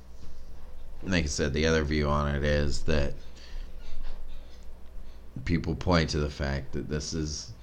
like 1.04 1.24
I 1.24 1.28
said, 1.28 1.54
the 1.54 1.66
other 1.66 1.84
view 1.84 2.10
on 2.10 2.36
it 2.36 2.44
is 2.44 2.82
that 2.84 3.14
people 5.46 5.76
point 5.76 6.10
to 6.10 6.20
the 6.20 6.30
fact 6.30 6.74
that 6.74 6.90
this 6.90 7.14
is 7.14 7.54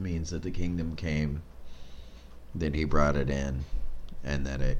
means 0.00 0.30
that 0.30 0.42
the 0.42 0.50
kingdom 0.50 0.96
came, 0.96 1.42
that 2.54 2.74
he 2.74 2.84
brought 2.84 3.16
it 3.16 3.30
in, 3.30 3.64
and 4.24 4.46
that 4.46 4.60
it 4.60 4.78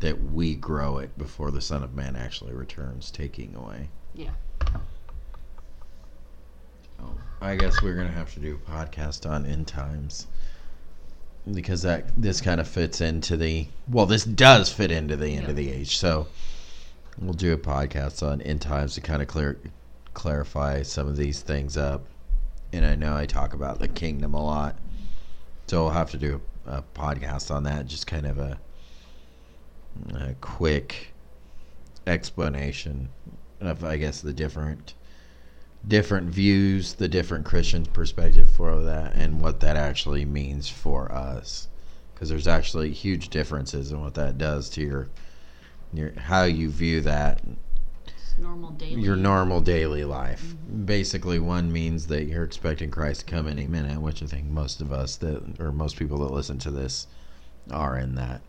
that 0.00 0.32
we 0.32 0.54
grow 0.54 0.98
it 0.98 1.16
before 1.18 1.50
the 1.50 1.60
Son 1.60 1.82
of 1.82 1.94
Man 1.94 2.16
actually 2.16 2.54
returns, 2.54 3.10
taking 3.10 3.54
away. 3.54 3.88
Yeah. 4.14 4.30
Oh, 7.00 7.14
I 7.40 7.56
guess 7.56 7.82
we're 7.82 7.94
gonna 7.94 8.10
have 8.10 8.32
to 8.34 8.40
do 8.40 8.54
a 8.66 8.70
podcast 8.70 9.28
on 9.28 9.44
end 9.46 9.66
times 9.66 10.26
because 11.50 11.82
that 11.82 12.08
this 12.16 12.40
kind 12.40 12.60
of 12.60 12.68
fits 12.68 13.00
into 13.00 13.36
the 13.36 13.66
well, 13.88 14.06
this 14.06 14.24
does 14.24 14.72
fit 14.72 14.90
into 14.90 15.16
the 15.16 15.36
end 15.36 15.48
of 15.48 15.56
the 15.56 15.70
age. 15.70 15.96
So 15.96 16.28
we'll 17.18 17.34
do 17.34 17.52
a 17.52 17.58
podcast 17.58 18.26
on 18.26 18.40
end 18.42 18.62
times 18.62 18.94
to 18.94 19.00
kind 19.00 19.22
of 19.22 19.28
clear 19.28 19.58
clarify 20.14 20.82
some 20.82 21.08
of 21.08 21.16
these 21.16 21.40
things 21.40 21.76
up. 21.76 22.04
And 22.72 22.86
I 22.86 22.94
know 22.94 23.16
I 23.16 23.26
talk 23.26 23.52
about 23.52 23.78
the 23.78 23.88
kingdom 23.88 24.34
a 24.34 24.44
lot, 24.44 24.76
so 25.66 25.84
we'll 25.84 25.92
have 25.92 26.10
to 26.12 26.18
do 26.18 26.40
a 26.66 26.82
podcast 26.94 27.50
on 27.50 27.64
that. 27.64 27.86
Just 27.86 28.06
kind 28.06 28.26
of 28.26 28.38
a 28.38 28.58
a 30.14 30.34
quick 30.40 31.12
explanation 32.06 33.10
of, 33.60 33.84
I 33.84 33.96
guess, 33.96 34.20
the 34.20 34.32
different 34.32 34.94
different 35.86 36.28
views, 36.28 36.94
the 36.94 37.08
different 37.08 37.44
Christian 37.44 37.84
perspective 37.84 38.48
for 38.48 38.80
that, 38.82 39.14
and 39.14 39.40
what 39.40 39.60
that 39.60 39.76
actually 39.76 40.24
means 40.24 40.68
for 40.68 41.10
us. 41.10 41.68
Because 42.14 42.28
there's 42.28 42.48
actually 42.48 42.92
huge 42.92 43.28
differences 43.28 43.90
in 43.90 44.00
what 44.00 44.14
that 44.14 44.38
does 44.38 44.70
to 44.70 44.82
your 44.82 45.08
your 45.92 46.12
how 46.18 46.44
you 46.44 46.70
view 46.70 47.00
that 47.02 47.42
normal 48.38 48.70
daily. 48.70 49.00
your 49.02 49.16
normal 49.16 49.60
daily 49.60 50.04
life. 50.04 50.54
Basically, 50.84 51.38
one 51.38 51.72
means 51.72 52.06
that 52.08 52.24
you're 52.24 52.44
expecting 52.44 52.90
Christ 52.90 53.20
to 53.20 53.26
come 53.26 53.46
any 53.48 53.66
minute, 53.66 54.00
which 54.00 54.22
I 54.22 54.26
think 54.26 54.46
most 54.46 54.80
of 54.80 54.92
us 54.92 55.16
that 55.16 55.60
or 55.60 55.72
most 55.72 55.96
people 55.96 56.18
that 56.18 56.32
listen 56.32 56.58
to 56.60 56.70
this 56.70 57.06
are 57.70 57.96
in 57.98 58.14
that 58.16 58.42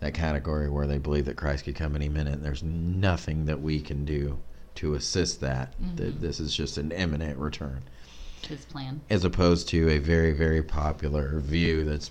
that 0.00 0.14
category 0.14 0.70
where 0.70 0.86
they 0.86 0.98
believe 0.98 1.24
that 1.24 1.36
Christ 1.36 1.64
could 1.64 1.74
come 1.74 1.96
any 1.96 2.08
minute. 2.08 2.34
And 2.34 2.44
there's 2.44 2.62
nothing 2.62 3.46
that 3.46 3.60
we 3.60 3.80
can 3.80 4.04
do 4.04 4.38
to 4.76 4.94
assist 4.94 5.40
that. 5.40 5.74
That 5.96 6.18
Mhm. 6.18 6.20
this 6.20 6.38
is 6.38 6.54
just 6.54 6.78
an 6.78 6.92
imminent 6.92 7.36
return, 7.38 7.80
His 8.48 8.64
plan. 8.64 9.00
as 9.10 9.24
opposed 9.24 9.68
to 9.70 9.88
a 9.90 9.98
very 9.98 10.32
very 10.32 10.62
popular 10.62 11.40
view 11.40 11.84
that's 11.84 12.10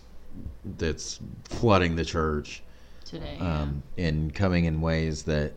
that's 0.77 1.19
flooding 1.45 1.95
the 1.95 2.05
church 2.05 2.61
Today. 3.05 3.37
um, 3.39 3.81
and 3.97 4.35
coming 4.35 4.65
in 4.65 4.81
ways 4.81 5.23
that 5.23 5.53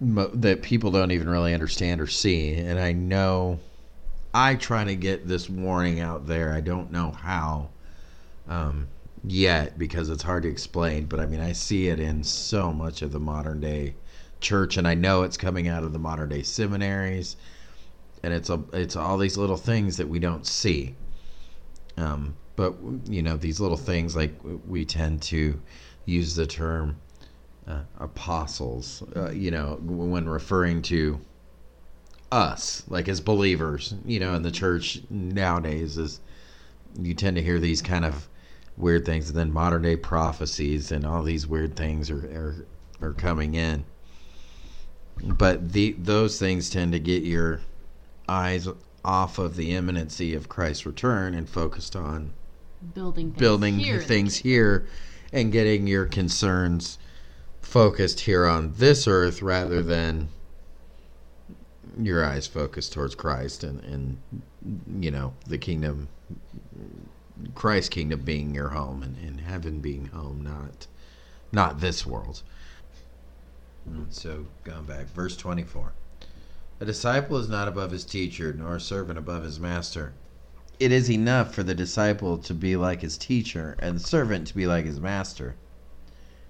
that 0.00 0.62
people 0.62 0.90
don't 0.90 1.10
even 1.10 1.28
really 1.28 1.54
understand 1.54 2.00
or 2.00 2.06
see. 2.06 2.54
And 2.54 2.78
I 2.78 2.92
know 2.92 3.58
I 4.34 4.54
try 4.54 4.84
to 4.84 4.94
get 4.94 5.26
this 5.26 5.48
warning 5.48 6.00
out 6.00 6.26
there. 6.26 6.52
I 6.52 6.60
don't 6.60 6.92
know 6.92 7.10
how 7.10 7.70
um, 8.48 8.88
yet 9.24 9.78
because 9.78 10.08
it's 10.08 10.22
hard 10.22 10.42
to 10.44 10.48
explain. 10.48 11.06
But 11.06 11.20
I 11.20 11.26
mean, 11.26 11.40
I 11.40 11.52
see 11.52 11.88
it 11.88 12.00
in 12.00 12.22
so 12.22 12.72
much 12.72 13.02
of 13.02 13.12
the 13.12 13.20
modern 13.20 13.60
day 13.60 13.94
church, 14.40 14.76
and 14.76 14.86
I 14.86 14.94
know 14.94 15.22
it's 15.22 15.36
coming 15.36 15.68
out 15.68 15.84
of 15.84 15.92
the 15.92 15.98
modern 15.98 16.28
day 16.28 16.42
seminaries. 16.42 17.36
And 18.22 18.34
it's 18.34 18.50
a, 18.50 18.62
it's 18.72 18.96
all 18.96 19.18
these 19.18 19.36
little 19.36 19.56
things 19.56 19.96
that 19.98 20.08
we 20.08 20.18
don't 20.18 20.46
see. 20.46 20.94
Um, 21.96 22.34
but 22.56 22.74
you 23.06 23.22
know, 23.22 23.36
these 23.36 23.60
little 23.60 23.76
things 23.76 24.16
like 24.16 24.34
we 24.66 24.84
tend 24.84 25.22
to 25.22 25.60
use 26.06 26.34
the 26.34 26.46
term 26.46 26.96
uh, 27.66 27.80
apostles, 27.98 29.02
uh, 29.14 29.30
you 29.30 29.50
know, 29.50 29.78
when 29.82 30.28
referring 30.28 30.82
to 30.82 31.20
us, 32.30 32.84
like 32.88 33.08
as 33.08 33.20
believers, 33.20 33.94
you 34.04 34.20
know, 34.20 34.34
in 34.34 34.42
the 34.42 34.50
church 34.50 35.00
nowadays, 35.10 35.98
is 35.98 36.20
you 36.98 37.14
tend 37.14 37.36
to 37.36 37.42
hear 37.42 37.58
these 37.58 37.82
kind 37.82 38.04
of 38.04 38.28
weird 38.76 39.04
things, 39.04 39.28
and 39.28 39.38
then 39.38 39.52
modern 39.52 39.82
day 39.82 39.96
prophecies 39.96 40.92
and 40.92 41.04
all 41.04 41.22
these 41.22 41.46
weird 41.46 41.76
things 41.76 42.10
are 42.10 42.66
are, 43.00 43.06
are 43.08 43.12
coming 43.12 43.54
in. 43.54 43.84
But 45.24 45.72
the 45.72 45.96
those 45.98 46.38
things 46.38 46.70
tend 46.70 46.92
to 46.92 46.98
get 46.98 47.22
your 47.22 47.60
eyes 48.28 48.68
off 49.04 49.38
of 49.38 49.56
the 49.56 49.74
imminency 49.74 50.34
of 50.34 50.48
Christ's 50.48 50.84
return 50.84 51.34
and 51.34 51.48
focused 51.48 51.96
on 51.96 52.32
building 52.94 53.30
things 53.30 53.40
building 53.40 53.78
here. 53.78 54.00
things 54.00 54.36
here 54.36 54.86
and 55.32 55.52
getting 55.52 55.86
your 55.86 56.06
concerns 56.06 56.98
focused 57.66 58.20
here 58.20 58.46
on 58.46 58.72
this 58.76 59.08
earth 59.08 59.42
rather 59.42 59.82
than 59.82 60.28
your 61.98 62.24
eyes 62.24 62.46
focused 62.46 62.92
towards 62.92 63.16
Christ 63.16 63.64
and, 63.64 63.82
and 63.84 64.18
you 65.02 65.10
know 65.10 65.34
the 65.46 65.58
kingdom 65.58 66.08
Christ's 67.54 67.88
kingdom 67.88 68.20
being 68.20 68.54
your 68.54 68.68
home 68.68 69.02
and, 69.02 69.16
and 69.18 69.40
heaven 69.40 69.80
being 69.80 70.06
home 70.06 70.42
not 70.42 70.86
not 71.50 71.80
this 71.80 72.06
world. 72.06 72.42
So 74.10 74.46
going 74.62 74.84
back 74.84 75.06
verse 75.06 75.36
24 75.36 75.92
a 76.78 76.84
disciple 76.84 77.36
is 77.36 77.48
not 77.48 77.68
above 77.68 77.90
his 77.90 78.04
teacher 78.04 78.52
nor 78.52 78.76
a 78.76 78.80
servant 78.80 79.18
above 79.18 79.42
his 79.42 79.58
master. 79.58 80.12
It 80.78 80.92
is 80.92 81.10
enough 81.10 81.52
for 81.52 81.64
the 81.64 81.74
disciple 81.74 82.38
to 82.38 82.54
be 82.54 82.76
like 82.76 83.00
his 83.00 83.18
teacher 83.18 83.76
and 83.80 83.96
the 83.96 84.00
servant 84.00 84.46
to 84.48 84.54
be 84.54 84.68
like 84.68 84.84
his 84.84 85.00
master. 85.00 85.56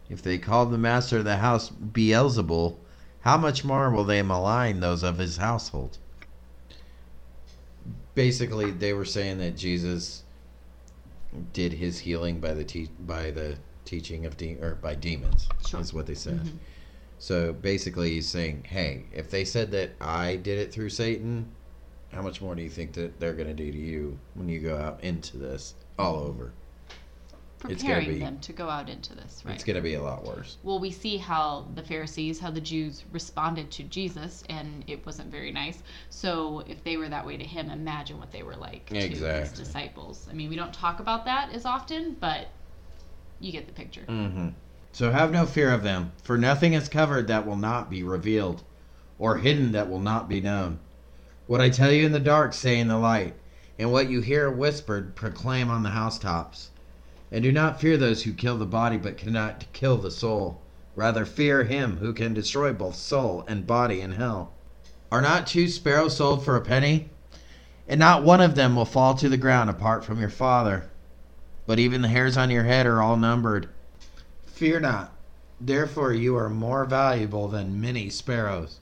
If 0.08 0.22
they 0.22 0.38
called 0.38 0.70
the 0.70 0.78
master 0.78 1.18
of 1.18 1.24
the 1.24 1.36
house 1.38 1.70
Beelzebul, 1.70 2.76
how 3.20 3.36
much 3.36 3.64
more 3.64 3.90
will 3.90 4.04
they 4.04 4.22
malign 4.22 4.80
those 4.80 5.02
of 5.02 5.18
his 5.18 5.36
household? 5.38 5.98
Basically, 8.14 8.70
they 8.70 8.92
were 8.92 9.04
saying 9.04 9.38
that 9.38 9.56
Jesus 9.56 10.22
did 11.52 11.74
his 11.74 11.98
healing 11.98 12.40
by 12.40 12.54
the 12.54 12.64
te- 12.64 12.90
by 13.00 13.30
the 13.30 13.58
teaching 13.84 14.24
of 14.24 14.36
de- 14.36 14.56
or 14.60 14.74
by 14.76 14.94
demons. 14.94 15.48
Sure. 15.66 15.80
Is 15.80 15.92
what 15.92 16.06
they 16.06 16.14
said. 16.14 16.40
Mhm. 16.40 16.58
So 17.18 17.52
basically, 17.52 18.10
he's 18.10 18.28
saying, 18.28 18.64
"Hey, 18.64 19.04
if 19.12 19.30
they 19.30 19.44
said 19.44 19.70
that 19.72 19.90
I 20.00 20.36
did 20.36 20.58
it 20.58 20.72
through 20.72 20.90
Satan, 20.90 21.46
how 22.12 22.22
much 22.22 22.40
more 22.40 22.54
do 22.54 22.62
you 22.62 22.70
think 22.70 22.92
that 22.94 23.20
they're 23.20 23.34
going 23.34 23.48
to 23.48 23.54
do 23.54 23.70
to 23.70 23.78
you 23.78 24.18
when 24.34 24.48
you 24.48 24.60
go 24.60 24.76
out 24.76 25.02
into 25.02 25.36
this 25.36 25.74
all 25.98 26.16
over? 26.16 26.52
Preparing 27.58 28.08
be- 28.08 28.18
them 28.18 28.38
to 28.40 28.52
go 28.52 28.68
out 28.68 28.88
into 28.88 29.14
this, 29.14 29.42
right? 29.44 29.54
It's 29.54 29.64
going 29.64 29.76
to 29.76 29.82
be 29.82 29.94
a 29.94 30.02
lot 30.02 30.24
worse." 30.24 30.58
well, 30.62 30.78
we 30.78 30.90
see 30.90 31.16
how 31.16 31.66
the 31.74 31.82
Pharisees, 31.82 32.38
how 32.38 32.50
the 32.50 32.60
Jews 32.60 33.04
responded 33.12 33.70
to 33.72 33.82
Jesus, 33.84 34.44
and 34.48 34.84
it 34.86 35.04
wasn't 35.06 35.30
very 35.30 35.50
nice. 35.50 35.82
So, 36.10 36.64
if 36.68 36.84
they 36.84 36.96
were 36.96 37.08
that 37.08 37.26
way 37.26 37.36
to 37.36 37.44
him, 37.44 37.70
imagine 37.70 38.18
what 38.18 38.30
they 38.30 38.42
were 38.42 38.56
like 38.56 38.86
to 38.86 38.96
his 38.96 39.52
disciples. 39.52 40.28
I 40.30 40.34
mean, 40.34 40.50
we 40.50 40.56
don't 40.56 40.72
talk 40.72 41.00
about 41.00 41.24
that 41.24 41.50
as 41.52 41.64
often, 41.64 42.16
but 42.20 42.48
you 43.40 43.52
get 43.52 43.66
the 43.66 43.72
picture. 43.72 44.04
Mm-hmm. 44.08 44.48
So 44.92 45.10
have 45.10 45.30
no 45.30 45.44
fear 45.44 45.72
of 45.72 45.82
them, 45.82 46.12
for 46.22 46.38
nothing 46.38 46.72
is 46.72 46.88
covered 46.88 47.28
that 47.28 47.46
will 47.46 47.56
not 47.56 47.90
be 47.90 48.02
revealed, 48.02 48.62
or 49.18 49.36
hidden 49.36 49.72
that 49.72 49.90
will 49.90 50.00
not 50.00 50.28
be 50.28 50.40
known. 50.40 50.78
What 51.46 51.60
I 51.60 51.68
tell 51.68 51.92
you 51.92 52.06
in 52.06 52.12
the 52.12 52.18
dark, 52.18 52.54
say 52.54 52.78
in 52.80 52.88
the 52.88 52.96
light, 52.96 53.34
and 53.78 53.92
what 53.92 54.08
you 54.08 54.22
hear 54.22 54.50
whispered, 54.50 55.14
proclaim 55.14 55.70
on 55.70 55.82
the 55.82 55.90
housetops. 55.90 56.70
And 57.32 57.42
do 57.42 57.50
not 57.50 57.80
fear 57.80 57.96
those 57.96 58.22
who 58.22 58.32
kill 58.32 58.56
the 58.56 58.66
body, 58.66 58.96
but 58.96 59.16
cannot 59.16 59.64
kill 59.72 59.96
the 59.96 60.10
soul. 60.10 60.60
Rather 60.94 61.26
fear 61.26 61.64
him 61.64 61.98
who 61.98 62.12
can 62.12 62.32
destroy 62.34 62.72
both 62.72 62.94
soul 62.94 63.44
and 63.48 63.66
body 63.66 64.00
in 64.00 64.12
hell. 64.12 64.52
Are 65.10 65.20
not 65.20 65.46
two 65.46 65.68
sparrows 65.68 66.16
sold 66.16 66.44
for 66.44 66.56
a 66.56 66.60
penny? 66.60 67.10
And 67.88 68.00
not 68.00 68.24
one 68.24 68.40
of 68.40 68.54
them 68.54 68.74
will 68.74 68.84
fall 68.84 69.14
to 69.14 69.28
the 69.28 69.36
ground 69.36 69.70
apart 69.70 70.04
from 70.04 70.18
your 70.18 70.30
Father. 70.30 70.90
But 71.66 71.78
even 71.78 72.02
the 72.02 72.08
hairs 72.08 72.36
on 72.36 72.50
your 72.50 72.64
head 72.64 72.86
are 72.86 73.02
all 73.02 73.16
numbered. 73.16 73.68
Fear 74.46 74.80
not, 74.80 75.12
therefore 75.60 76.12
you 76.12 76.36
are 76.36 76.48
more 76.48 76.84
valuable 76.84 77.48
than 77.48 77.80
many 77.80 78.08
sparrows. 78.08 78.80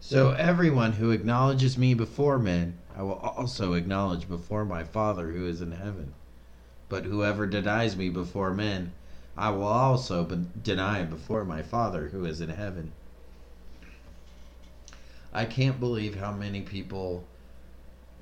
So 0.00 0.30
everyone 0.30 0.92
who 0.92 1.10
acknowledges 1.10 1.78
me 1.78 1.94
before 1.94 2.38
men, 2.38 2.78
I 2.96 3.02
will 3.02 3.14
also 3.14 3.74
acknowledge 3.74 4.28
before 4.28 4.64
my 4.64 4.82
Father 4.82 5.30
who 5.30 5.46
is 5.46 5.60
in 5.60 5.72
heaven. 5.72 6.14
But 6.90 7.04
whoever 7.04 7.46
denies 7.46 7.96
me 7.96 8.10
before 8.10 8.52
men, 8.52 8.92
I 9.36 9.50
will 9.50 9.62
also 9.62 10.24
deny 10.62 11.04
before 11.04 11.44
my 11.44 11.62
Father 11.62 12.08
who 12.08 12.24
is 12.24 12.40
in 12.40 12.50
heaven. 12.50 12.92
I 15.32 15.44
can't 15.44 15.78
believe 15.78 16.16
how 16.16 16.32
many 16.32 16.62
people 16.62 17.24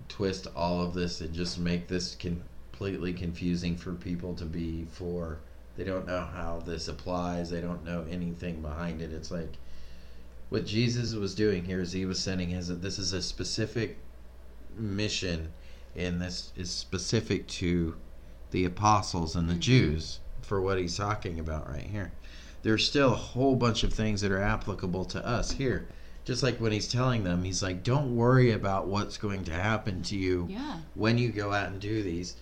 twist 0.07 0.47
all 0.55 0.83
of 0.83 0.93
this 0.93 1.23
and 1.23 1.35
just 1.35 1.59
make 1.59 1.89
this 1.89 2.15
completely 2.15 3.15
confusing 3.15 3.75
for 3.75 3.95
people 3.95 4.35
to 4.35 4.45
be 4.45 4.87
for. 4.93 5.39
They 5.79 5.85
don't 5.85 6.07
know 6.07 6.27
how 6.27 6.61
this 6.65 6.89
applies. 6.89 7.49
They 7.49 7.63
don't 7.63 7.87
know 7.87 8.05
anything 8.11 8.61
behind 8.61 9.01
it. 9.01 9.15
It's 9.15 9.31
like 9.31 9.55
what 10.51 10.67
Jesus 10.67 11.15
was 11.15 11.35
doing 11.35 11.65
here 11.65 11.81
is 11.81 11.93
he 11.93 12.05
was 12.05 12.21
sending 12.21 12.51
his 12.51 12.69
this 12.81 12.99
is 12.99 13.15
a 13.15 13.23
specific 13.23 13.97
mission 14.77 15.53
and 15.97 16.21
this 16.21 16.53
is 16.55 16.71
specific 16.71 17.47
to 17.49 17.97
the 18.51 18.65
apostles 18.65 19.37
and 19.37 19.49
the 19.49 19.55
Mhm. 19.55 19.61
Jews 19.61 20.21
for 20.43 20.61
what 20.61 20.79
he's 20.79 20.97
talking 20.97 21.39
about 21.39 21.69
right 21.69 21.87
here. 21.91 22.13
There's 22.63 22.87
still 22.87 23.13
a 23.13 23.17
whole 23.17 23.57
bunch 23.57 23.85
of 23.85 23.93
things 23.93 24.21
that 24.23 24.33
are 24.33 24.43
applicable 24.43 25.05
to 25.07 25.25
us 25.27 25.53
here. 25.53 25.87
Just 26.25 26.43
like 26.43 26.59
when 26.61 26.73
he's 26.73 26.89
telling 26.89 27.25
them, 27.25 27.45
he's 27.45 27.63
like, 27.63 27.83
don't 27.83 28.15
worry 28.17 28.51
about 28.53 28.87
what's 28.89 29.17
going 29.17 29.45
to 29.45 29.53
happen 29.53 30.03
to 30.03 30.17
you 30.17 30.47
Yeah. 30.51 30.79
when 30.95 31.17
you 31.19 31.31
go 31.31 31.53
out 31.53 31.69
and 31.69 31.81
do 31.81 32.03
these. 32.03 32.37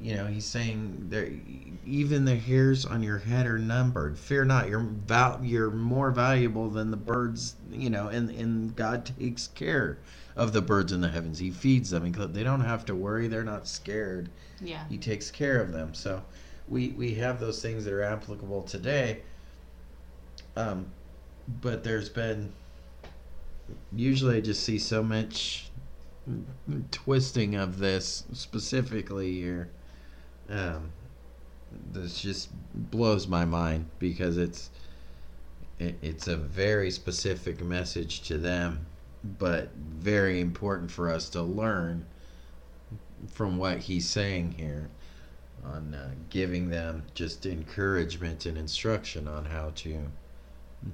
You 0.00 0.16
know, 0.16 0.26
he's 0.26 0.44
saying 0.44 1.06
there, 1.10 1.30
even 1.86 2.24
the 2.24 2.34
hairs 2.34 2.84
on 2.84 3.04
your 3.04 3.18
head 3.18 3.46
are 3.46 3.58
numbered. 3.60 4.18
Fear 4.18 4.46
not, 4.46 4.68
you're 4.68 4.80
val- 4.80 5.38
you're 5.44 5.70
more 5.70 6.10
valuable 6.10 6.68
than 6.68 6.90
the 6.90 6.96
birds. 6.96 7.54
You 7.70 7.90
know, 7.90 8.08
and 8.08 8.28
and 8.30 8.74
God 8.74 9.04
takes 9.16 9.46
care 9.46 9.98
of 10.34 10.52
the 10.52 10.60
birds 10.62 10.90
in 10.90 11.00
the 11.00 11.10
heavens. 11.10 11.38
He 11.38 11.52
feeds 11.52 11.90
them. 11.90 12.04
He, 12.04 12.10
they 12.10 12.42
don't 12.42 12.62
have 12.62 12.84
to 12.86 12.94
worry. 12.96 13.28
They're 13.28 13.44
not 13.44 13.68
scared. 13.68 14.30
Yeah. 14.60 14.84
He 14.88 14.98
takes 14.98 15.30
care 15.30 15.60
of 15.60 15.72
them. 15.72 15.94
So 15.94 16.22
we 16.68 16.88
we 16.90 17.14
have 17.14 17.40
those 17.40 17.60
things 17.60 17.84
that 17.84 17.92
are 17.92 18.02
applicable 18.02 18.62
today. 18.62 19.22
Um, 20.56 20.86
but 21.60 21.84
there's 21.84 22.08
been 22.08 22.52
usually 23.94 24.38
I 24.38 24.40
just 24.40 24.62
see 24.62 24.78
so 24.78 25.02
much 25.02 25.70
twisting 26.90 27.54
of 27.54 27.78
this 27.78 28.24
specifically 28.32 29.34
here. 29.34 29.68
Um, 30.48 30.92
this 31.92 32.20
just 32.20 32.50
blows 32.74 33.26
my 33.26 33.44
mind 33.44 33.88
because 33.98 34.36
it's 34.36 34.70
it, 35.78 35.96
it's 36.02 36.28
a 36.28 36.36
very 36.36 36.90
specific 36.90 37.60
message 37.62 38.22
to 38.22 38.38
them, 38.38 38.86
but 39.38 39.70
very 39.74 40.40
important 40.40 40.90
for 40.90 41.10
us 41.10 41.28
to 41.30 41.42
learn 41.42 42.06
from 43.32 43.58
what 43.58 43.78
he's 43.78 44.08
saying 44.08 44.52
here 44.52 44.90
on 45.64 45.94
uh, 45.94 46.10
giving 46.30 46.68
them 46.70 47.04
just 47.14 47.46
encouragement 47.46 48.46
and 48.46 48.58
instruction 48.58 49.26
on 49.26 49.46
how 49.46 49.72
to 49.76 50.10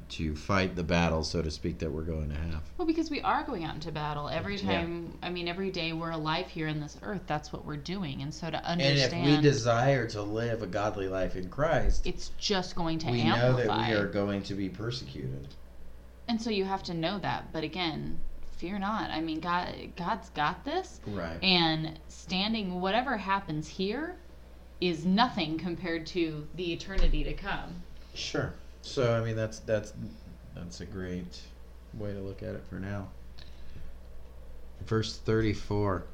to 0.08 0.36
fight 0.36 0.76
the 0.76 0.84
battle, 0.84 1.24
so 1.24 1.42
to 1.42 1.50
speak, 1.50 1.80
that 1.80 1.90
we're 1.90 2.02
going 2.02 2.28
to 2.28 2.36
have. 2.36 2.62
Well, 2.78 2.86
because 2.86 3.10
we 3.10 3.20
are 3.22 3.42
going 3.42 3.64
out 3.64 3.74
into 3.74 3.90
battle 3.90 4.28
every 4.28 4.56
Yeah. 4.56 4.82
time. 4.82 5.18
I 5.22 5.30
mean, 5.30 5.48
every 5.48 5.70
day 5.70 5.92
we're 5.92 6.12
alive 6.12 6.46
here 6.48 6.68
in 6.68 6.78
this 6.78 6.96
earth. 7.02 7.22
That's 7.26 7.52
what 7.52 7.64
we're 7.64 7.76
doing, 7.76 8.22
and 8.22 8.32
so 8.32 8.50
to 8.50 8.64
understand. 8.64 9.12
And 9.12 9.28
if 9.28 9.36
we 9.36 9.42
desire 9.42 10.06
to 10.10 10.22
live 10.22 10.62
a 10.62 10.66
godly 10.66 11.08
life 11.08 11.34
in 11.34 11.48
Christ, 11.48 12.06
it's 12.06 12.30
just 12.38 12.76
going 12.76 12.98
to 13.00 13.10
we 13.10 13.24
know 13.24 13.56
that 13.56 13.66
we 13.66 13.94
are 13.94 14.06
going 14.06 14.42
to 14.44 14.54
be 14.54 14.68
persecuted. 14.68 15.48
And 16.28 16.40
so 16.40 16.50
you 16.50 16.64
have 16.64 16.84
to 16.84 16.94
know 16.94 17.18
that. 17.18 17.52
But 17.52 17.64
again, 17.64 18.20
fear 18.60 18.78
not. 18.78 19.10
I 19.10 19.20
mean, 19.20 19.40
God, 19.40 19.74
God's 19.96 20.28
got 20.30 20.64
this, 20.64 21.00
Right. 21.06 21.42
and 21.42 21.98
standing 22.08 22.80
whatever 22.80 23.16
happens 23.16 23.66
here 23.66 24.16
is 24.80 25.04
nothing 25.04 25.58
compared 25.58 26.06
to 26.06 26.46
the 26.54 26.72
eternity 26.72 27.24
to 27.24 27.32
come. 27.32 27.82
Sure. 28.14 28.52
So 28.82 29.14
I 29.14 29.24
mean 29.24 29.36
that's 29.36 29.58
that's 29.60 29.92
that's 30.54 30.80
a 30.80 30.86
great 30.86 31.40
way 31.94 32.12
to 32.12 32.18
look 32.20 32.42
at 32.42 32.54
it 32.54 32.62
for 32.68 32.76
now. 32.76 33.08
Verse 34.86 35.18
34. 35.18 36.04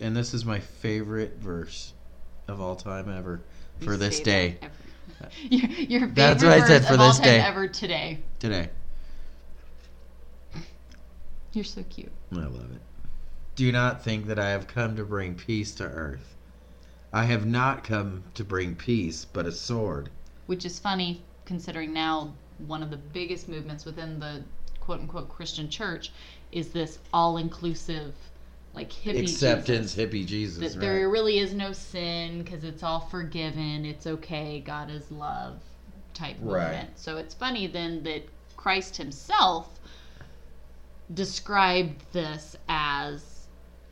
And 0.00 0.16
this 0.16 0.34
is 0.34 0.44
my 0.44 0.60
favorite 0.60 1.36
verse 1.40 1.92
of 2.48 2.60
all 2.60 2.76
time 2.76 3.08
ever 3.08 3.40
You 3.80 3.86
for 3.86 3.96
this 3.96 4.20
day 4.20 4.58
your, 5.50 5.70
your 5.70 6.00
favorite 6.00 6.14
That's 6.14 6.42
what 6.44 6.52
I 6.52 6.66
said 6.66 6.84
for 6.86 6.94
of 6.94 7.00
all 7.00 7.08
this 7.08 7.18
time 7.18 7.24
day. 7.24 7.40
ever 7.40 7.68
today. 7.68 8.18
today. 8.38 8.68
You're 11.54 11.64
so 11.64 11.82
cute. 11.84 12.10
I 12.32 12.36
love 12.46 12.70
it. 12.72 12.82
Do 13.54 13.70
not 13.70 14.02
think 14.02 14.26
that 14.26 14.38
I 14.38 14.50
have 14.50 14.66
come 14.66 14.96
to 14.96 15.04
bring 15.04 15.36
peace 15.36 15.72
to 15.76 15.84
earth. 15.84 16.34
I 17.12 17.24
have 17.24 17.46
not 17.46 17.84
come 17.84 18.24
to 18.34 18.42
bring 18.44 18.74
peace, 18.74 19.24
but 19.24 19.46
a 19.46 19.52
sword. 19.52 20.10
which 20.46 20.64
is 20.64 20.78
funny 20.80 21.22
considering 21.46 21.92
now 21.92 22.34
one 22.66 22.82
of 22.82 22.90
the 22.90 22.96
biggest 22.96 23.48
movements 23.48 23.84
within 23.84 24.18
the 24.18 24.42
quote 24.80 25.00
unquote 25.00 25.28
Christian 25.28 25.68
church 25.70 26.10
is 26.52 26.70
this 26.70 26.98
all 27.12 27.36
inclusive 27.36 28.14
like 28.74 28.90
hippie 28.90 29.22
Acceptance, 29.22 29.94
Jesus. 29.94 30.12
hippie 30.12 30.26
Jesus. 30.26 30.58
that 30.58 30.78
right? 30.78 30.80
there 30.80 31.08
really 31.08 31.38
is 31.38 31.54
no 31.54 31.72
sin 31.72 32.42
because 32.42 32.64
it's 32.64 32.82
all 32.82 33.00
forgiven, 33.00 33.84
it's 33.84 34.06
okay, 34.06 34.60
God 34.60 34.90
is 34.90 35.08
love 35.12 35.60
type 36.14 36.36
Right. 36.40 36.62
movement. 36.64 36.98
So 36.98 37.16
it's 37.16 37.34
funny 37.34 37.68
then 37.68 38.02
that 38.02 38.24
Christ 38.56 38.96
himself 38.96 39.78
described 41.12 42.04
this 42.12 42.56
as 42.68 43.48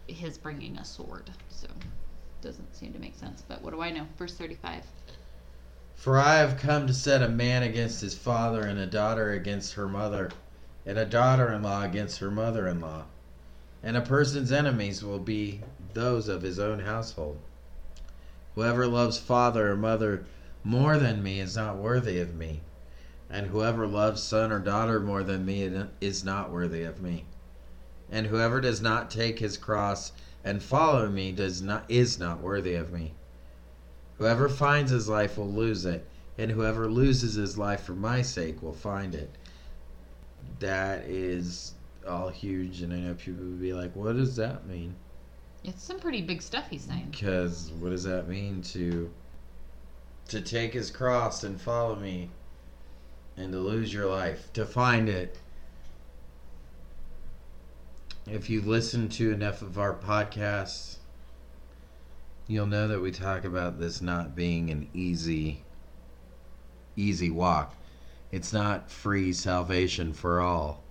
his 0.07 0.38
bringing 0.38 0.77
a 0.79 0.85
sword. 0.85 1.31
So 1.48 1.68
doesn't 2.40 2.75
seem 2.75 2.92
to 2.92 2.98
make 2.98 3.16
sense, 3.16 3.42
but 3.46 3.62
what 3.62 3.72
do 3.72 3.81
I 3.81 3.90
know? 3.90 4.07
Verse 4.18 4.35
35. 4.35 4.85
For 5.94 6.18
I 6.18 6.37
have 6.37 6.59
come 6.59 6.87
to 6.87 6.94
set 6.94 7.22
a 7.22 7.29
man 7.29 7.62
against 7.62 8.01
his 8.01 8.16
father, 8.16 8.62
and 8.62 8.79
a 8.79 8.87
daughter 8.87 9.31
against 9.31 9.75
her 9.75 9.87
mother, 9.87 10.31
and 10.85 10.98
a 10.98 11.05
daughter 11.05 11.53
in 11.53 11.62
law 11.62 11.83
against 11.85 12.18
her 12.18 12.31
mother 12.31 12.66
in 12.66 12.81
law. 12.81 13.05
And 13.85 13.96
a 13.96 14.01
person's 14.01 14.51
enemies 14.51 15.05
will 15.05 15.20
be 15.20 15.61
those 15.94 16.27
of 16.27 16.42
his 16.42 16.59
own 16.59 16.81
household. 16.81 17.38
Whoever 18.55 18.87
loves 18.87 19.18
father 19.18 19.70
or 19.70 19.77
mother 19.77 20.25
more 20.64 20.98
than 20.98 21.22
me 21.22 21.38
is 21.38 21.57
not 21.57 21.77
worthy 21.77 22.18
of 22.18 22.35
me, 22.35 22.62
and 23.33 23.47
whoever 23.47 23.87
loves 23.87 24.23
son 24.23 24.53
or 24.53 24.59
daughter 24.59 25.01
more 25.01 25.25
than 25.25 25.45
me 25.47 25.62
is 26.03 26.23
not 26.23 26.53
worthy 26.53 26.85
of 26.85 27.01
me. 27.01 27.25
And 28.11 28.27
whoever 28.27 28.61
does 28.61 28.83
not 28.83 29.11
take 29.11 29.38
his 29.38 29.57
cross 29.57 30.12
and 30.45 30.62
follow 30.62 31.09
me 31.09 31.33
does 31.33 31.62
not 31.62 31.85
is 31.88 32.18
not 32.18 32.42
worthy 32.42 32.75
of 32.75 32.92
me. 32.92 33.14
Whoever 34.18 34.51
finds 34.51 34.90
his 34.90 35.09
life 35.09 35.38
will 35.38 35.51
lose 35.51 35.87
it, 35.87 36.07
and 36.37 36.51
whoever 36.51 36.90
loses 36.90 37.35
his 37.35 37.57
life 37.57 37.83
for 37.83 37.95
my 37.95 38.21
sake 38.21 38.62
will 38.62 38.75
find 38.75 39.14
it. 39.14 39.31
That 40.59 41.05
is 41.05 41.73
all 42.07 42.29
huge, 42.29 42.83
and 42.83 42.92
I 42.92 42.97
know 42.99 43.14
people 43.14 43.45
would 43.45 43.61
be 43.61 43.73
like, 43.73 43.97
"What 43.97 44.16
does 44.16 44.37
that 44.37 44.66
mean?" 44.66 44.95
It's 45.64 45.83
some 45.83 46.01
pretty 46.01 46.21
big 46.21 46.42
stuff 46.42 46.68
he's 46.68 46.83
saying. 46.83 47.09
Because 47.11 47.71
what 47.79 47.90
does 47.90 48.05
that 48.05 48.29
mean 48.29 48.61
to 48.62 49.11
to 50.29 50.40
take 50.40 50.75
his 50.75 50.90
cross 50.90 51.45
and 51.45 51.61
follow 51.61 51.97
me, 51.97 52.31
and 53.37 53.53
to 53.53 53.59
lose 53.59 53.92
your 53.92 54.07
life 54.07 54.53
to 54.53 54.64
find 54.64 55.09
it? 55.09 55.38
If 58.27 58.49
you 58.49 58.61
listen 58.61 59.09
to 59.11 59.33
enough 59.33 59.62
of 59.62 59.79
our 59.79 59.95
podcasts, 59.95 60.97
you'll 62.47 62.66
know 62.66 62.88
that 62.88 63.01
we 63.01 63.11
talk 63.11 63.45
about 63.45 63.81
this 63.81 64.01
not 64.01 64.37
being 64.37 64.71
an 64.71 64.88
easy 64.95 65.62
easy 66.97 67.31
walk. 67.31 67.75
It's 68.31 68.53
not 68.53 68.90
free 68.90 69.33
salvation 69.33 70.12
for 70.12 70.40
all. 70.40 70.83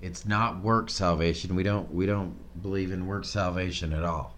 It's 0.00 0.24
not 0.24 0.62
work 0.62 0.90
salvation. 0.90 1.56
We 1.56 1.62
don't 1.62 1.92
we 1.92 2.06
don't 2.06 2.36
believe 2.62 2.92
in 2.92 3.06
work 3.06 3.24
salvation 3.24 3.92
at 3.92 4.04
all. 4.04 4.37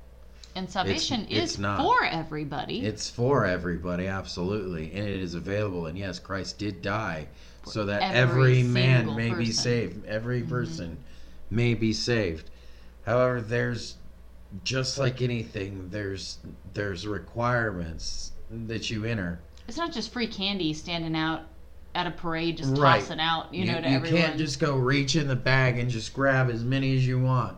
And 0.57 0.69
salvation 0.69 1.27
it's 1.31 1.53
is 1.53 1.59
not. 1.59 1.79
for 1.81 2.05
everybody. 2.05 2.81
It's 2.81 3.09
for 3.09 3.45
everybody, 3.47 4.07
absolutely, 4.09 4.93
and 4.93 5.07
it 5.09 5.21
is 5.21 5.35
available. 5.35 5.87
And 5.87 5.97
yes, 5.97 6.19
Christ 6.19 6.59
did 6.59 6.83
die 6.83 7.29
so 7.65 7.85
that 7.87 8.03
every, 8.03 8.59
every 8.59 8.63
man 8.65 9.15
may 9.17 9.33
be 9.33 9.53
saved. 9.53 10.05
Every 10.07 10.43
Mhm. 10.43 10.49
person 10.49 10.99
may 11.51 11.75
be 11.75 11.93
saved. 11.93 12.51
However, 13.07 13.41
there's 13.41 13.97
just 14.65 14.99
like 14.99 15.23
anything, 15.23 15.89
there's 15.91 16.39
there's 16.75 17.07
requirements 17.07 18.33
that 18.51 18.91
you 18.91 19.05
enter. 19.05 19.41
it's 19.69 19.77
not 19.77 19.93
just 19.93 20.13
free 20.13 20.27
candy 20.27 20.73
standing 20.73 21.15
out 21.15 21.43
at 21.95 22.07
a 22.07 22.11
parade 22.11 22.57
just 22.57 22.77
Right. 22.77 23.01
tossing 23.01 23.21
out, 23.21 23.53
you, 23.55 23.61
you, 23.65 23.71
know, 23.73 23.81
to 23.81 23.89
you 23.89 23.97
everyone. 23.97 24.21
can't 24.21 24.39
just 24.39 24.59
go 24.59 24.75
reach 24.77 25.15
in 25.15 25.29
the 25.29 25.37
bag 25.37 25.79
and 25.79 25.89
just 25.89 26.13
grab 26.13 26.51
as 26.51 26.65
many 26.65 26.97
as 26.97 27.07
you 27.07 27.21
want, 27.21 27.57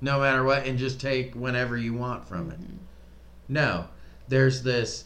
no 0.00 0.20
matter 0.20 0.44
what, 0.44 0.66
and 0.66 0.78
just 0.78 1.00
take 1.00 1.34
whenever 1.34 1.76
you 1.76 1.94
want 1.94 2.26
from 2.28 2.50
it. 2.50 2.60
Mhm. 2.60 2.78
No, 3.48 3.88
there's 4.28 4.62
this 4.62 5.04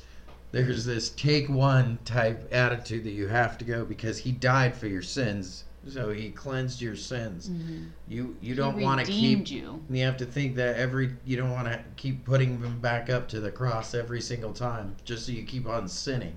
there's 0.52 0.84
this 0.84 1.10
take 1.10 1.48
one 1.48 1.98
type 2.04 2.48
attitude 2.52 3.04
that 3.04 3.12
you 3.12 3.28
have 3.28 3.56
to 3.58 3.64
go 3.64 3.84
because 3.84 4.18
he 4.18 4.32
died 4.32 4.74
for 4.74 4.88
your 4.88 5.02
sins, 5.02 5.62
so 5.86 6.10
he 6.10 6.30
cleansed 6.30 6.80
your 6.80 6.96
sins. 6.96 7.48
Mhm. 7.48 7.90
You 8.08 8.36
you 8.40 8.54
don't 8.56 8.80
want 8.80 9.04
to 9.04 9.06
keep 9.06 9.48
you. 9.48 9.80
you 9.88 10.04
have 10.04 10.16
to 10.16 10.26
think 10.26 10.56
that 10.56 10.76
every 10.76 11.14
you 11.24 11.36
don't 11.36 11.52
want 11.52 11.68
to 11.68 11.80
keep 11.96 12.24
putting 12.24 12.60
them 12.60 12.80
back 12.80 13.08
up 13.08 13.28
to 13.28 13.38
the 13.40 13.50
cross 13.52 13.94
every 13.94 14.20
single 14.20 14.52
time 14.52 14.96
just 15.04 15.26
so 15.26 15.32
you 15.32 15.44
keep 15.44 15.68
on 15.68 15.86
sinning. 15.88 16.34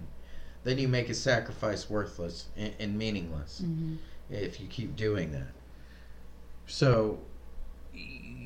Then 0.63 0.77
you 0.77 0.87
make 0.87 1.09
a 1.09 1.13
sacrifice 1.15 1.89
worthless 1.89 2.45
and, 2.55 2.73
and 2.79 2.97
meaningless 2.97 3.63
Mhm. 3.65 3.97
if 4.29 4.61
you 4.61 4.67
keep 4.67 4.95
doing 4.95 5.31
that. 5.31 5.51
So 6.67 7.19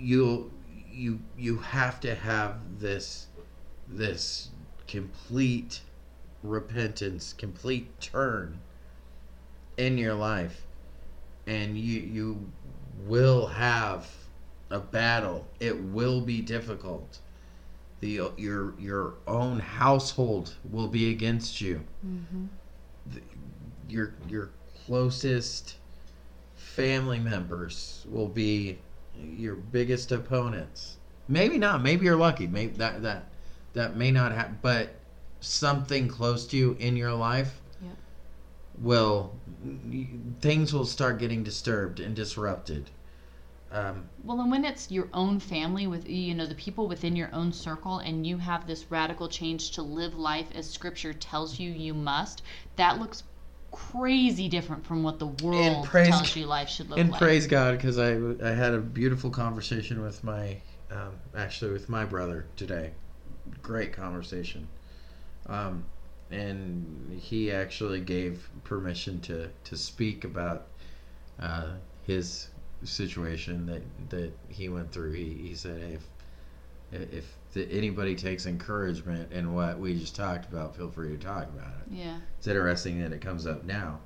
you'll 0.01 0.51
you 0.91 1.19
you 1.37 1.57
have 1.57 1.99
to 2.01 2.15
have 2.15 2.79
this 2.79 3.27
this 3.87 4.49
complete 4.87 5.81
repentance, 6.43 7.33
complete 7.33 7.99
turn 7.99 8.59
in 9.77 9.97
your 9.97 10.13
life 10.13 10.65
and 11.45 11.77
you 11.77 11.99
you 12.01 12.51
will 13.05 13.47
have 13.47 14.09
a 14.69 14.79
battle. 14.79 15.47
It 15.59 15.81
will 15.81 16.21
be 16.21 16.41
difficult. 16.41 17.19
The 18.01 18.31
your 18.37 18.73
your 18.79 19.15
own 19.27 19.59
household 19.59 20.55
will 20.69 20.87
be 20.87 21.11
against 21.11 21.61
you 21.61 21.81
Mhm. 22.05 22.49
your 23.89 24.13
your 24.29 24.49
closest 24.85 25.77
family 26.55 27.19
members 27.19 28.05
will 28.09 28.27
be 28.27 28.79
your 29.37 29.55
biggest 29.55 30.11
opponents. 30.11 30.97
Maybe 31.27 31.57
not. 31.57 31.81
Maybe 31.81 32.05
you're 32.05 32.15
lucky. 32.15 32.47
Maybe 32.47 32.73
that 32.77 33.01
that 33.01 33.29
that 33.73 33.95
may 33.95 34.11
not 34.11 34.31
happen. 34.31 34.59
But 34.61 34.95
something 35.39 36.07
close 36.07 36.47
to 36.47 36.57
you 36.57 36.75
in 36.79 36.97
your 36.97 37.13
life 37.13 37.61
Yep. 37.81 37.95
will 38.81 39.35
things 40.41 40.73
will 40.73 40.85
start 40.85 41.19
getting 41.19 41.43
disturbed 41.43 41.99
and 41.99 42.15
disrupted. 42.15 42.89
Um, 43.69 44.09
Well, 44.23 44.39
and 44.39 44.49
when 44.49 44.63
it's 44.63 44.89
your 44.89 45.09
own 45.13 45.39
family 45.41 45.87
with 45.87 46.07
you 46.07 46.33
know 46.33 46.45
the 46.45 46.55
people 46.55 46.87
within 46.87 47.15
your 47.15 47.29
own 47.33 47.51
circle, 47.51 47.99
and 47.99 48.25
you 48.25 48.37
have 48.37 48.65
this 48.65 48.89
radical 48.89 49.27
change 49.27 49.71
to 49.71 49.81
live 49.81 50.15
life 50.15 50.47
as 50.55 50.69
Scripture 50.69 51.13
tells 51.13 51.59
you 51.59 51.69
you 51.71 51.93
must, 51.93 52.43
that 52.77 52.97
looks 52.97 53.23
crazy 53.77 54.49
different 54.49 54.85
from 54.85 55.03
what 55.03 55.19
the 55.19 55.27
world 55.27 55.85
praise 55.85 56.09
tells 56.09 56.35
you 56.35 56.45
life 56.45 56.69
should 56.69 56.89
look 56.89 56.97
and 56.97 57.11
like. 57.11 57.21
And 57.21 57.27
praise 57.27 57.47
God 57.47 57.77
because 57.77 57.99
I 57.99 58.13
I 58.43 58.53
had 58.53 58.73
a 58.73 58.79
beautiful 58.79 59.29
conversation 59.29 60.01
with 60.01 60.23
my 60.23 60.57
um, 60.91 61.13
actually 61.35 61.71
with 61.71 61.87
my 61.89 62.05
brother 62.05 62.45
today. 62.55 62.91
Great 63.61 63.93
conversation, 63.93 64.67
um, 65.45 65.85
and 66.31 67.19
he 67.21 67.51
actually 67.51 68.01
gave 68.01 68.49
permission 68.63 69.21
to 69.21 69.49
to 69.65 69.77
speak 69.77 70.23
about 70.23 70.67
uh, 71.39 71.73
his 72.03 72.49
situation 72.83 73.65
that 73.67 73.81
that 74.09 74.31
he 74.49 74.69
went 74.69 74.91
through. 74.91 75.13
He 75.13 75.33
he 75.33 75.55
said 75.55 75.81
hey, 75.81 75.93
if 75.93 76.07
if 76.91 77.37
the, 77.53 77.69
anybody 77.71 78.15
takes 78.15 78.45
encouragement 78.45 79.31
in 79.31 79.53
what 79.53 79.79
we 79.79 79.97
just 79.97 80.15
talked 80.15 80.51
about, 80.51 80.75
feel 80.75 80.89
free 80.89 81.09
to 81.09 81.17
talk 81.17 81.43
about 81.43 81.73
it 81.85 81.91
Yeah. 81.93 82.19
it's 82.37 82.47
interesting 82.47 83.01
that 83.01 83.11
it 83.11 83.21
comes 83.21 83.45
up 83.45 83.63
now. 83.63 83.99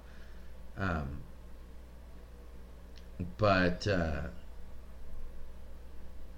Um, 0.77 1.21
but 3.37 3.85
uh, 3.87 4.21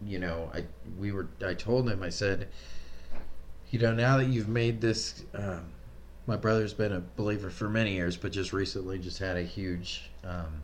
you 0.06 0.19
know, 0.19 0.51
I 0.53 0.65
we 0.97 1.12
were 1.12 1.29
I 1.45 1.53
told 1.53 1.89
him 1.89 2.03
I 2.03 2.10
said, 2.10 2.49
you 3.69 3.79
know, 3.79 3.93
now 3.93 4.17
that 4.17 4.27
you've 4.27 4.49
made 4.49 4.82
this, 4.82 5.23
um, 5.34 5.67
my 6.27 6.36
brother's 6.36 6.73
been 6.73 6.91
a 6.91 6.99
believer 7.15 7.49
for 7.49 7.69
many 7.69 7.93
years, 7.93 8.17
but 8.17 8.32
just 8.32 8.51
recently 8.53 8.99
just 8.99 9.19
had 9.19 9.38
a 9.38 9.43
huge. 9.43 10.12
Um, 10.23 10.63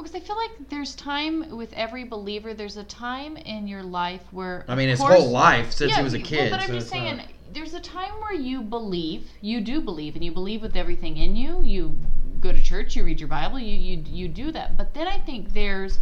Well, 0.00 0.08
because 0.10 0.16
I 0.22 0.24
feel 0.26 0.36
like 0.36 0.70
there's 0.70 0.94
time 0.94 1.54
with 1.58 1.74
every 1.74 2.04
believer. 2.04 2.54
There's 2.54 2.78
a 2.78 2.84
time 2.84 3.36
in 3.36 3.66
your 3.68 3.82
life 3.82 4.22
where 4.30 4.64
I 4.66 4.74
mean, 4.74 4.88
his 4.88 4.98
course- 4.98 5.12
whole 5.20 5.28
life 5.28 5.72
since 5.72 5.90
yeah, 5.90 5.98
he 5.98 6.02
was 6.02 6.14
a 6.14 6.16
well, 6.16 6.26
kid. 6.26 6.50
but 6.50 6.60
I'm 6.62 6.68
so 6.68 6.72
just 6.72 6.88
saying, 6.88 7.18
not- 7.18 7.26
there's 7.52 7.74
a 7.74 7.80
time 7.80 8.12
where 8.22 8.32
you 8.32 8.62
believe, 8.62 9.28
you 9.42 9.60
do 9.60 9.82
believe, 9.82 10.14
and 10.14 10.24
you 10.24 10.32
believe 10.32 10.62
with 10.62 10.74
everything 10.74 11.18
in 11.18 11.36
you. 11.36 11.62
You 11.62 11.98
go 12.40 12.50
to 12.50 12.62
church, 12.62 12.96
you 12.96 13.04
read 13.04 13.20
your 13.20 13.28
Bible, 13.28 13.58
you 13.58 13.76
you 13.76 14.02
you 14.06 14.26
do 14.28 14.50
that. 14.52 14.78
But 14.78 14.94
then 14.94 15.06
I 15.06 15.18
think 15.18 15.52
there's 15.52 15.98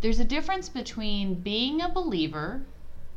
there's 0.00 0.18
a 0.18 0.24
difference 0.24 0.70
between 0.70 1.34
being 1.34 1.82
a 1.82 1.90
believer 1.90 2.62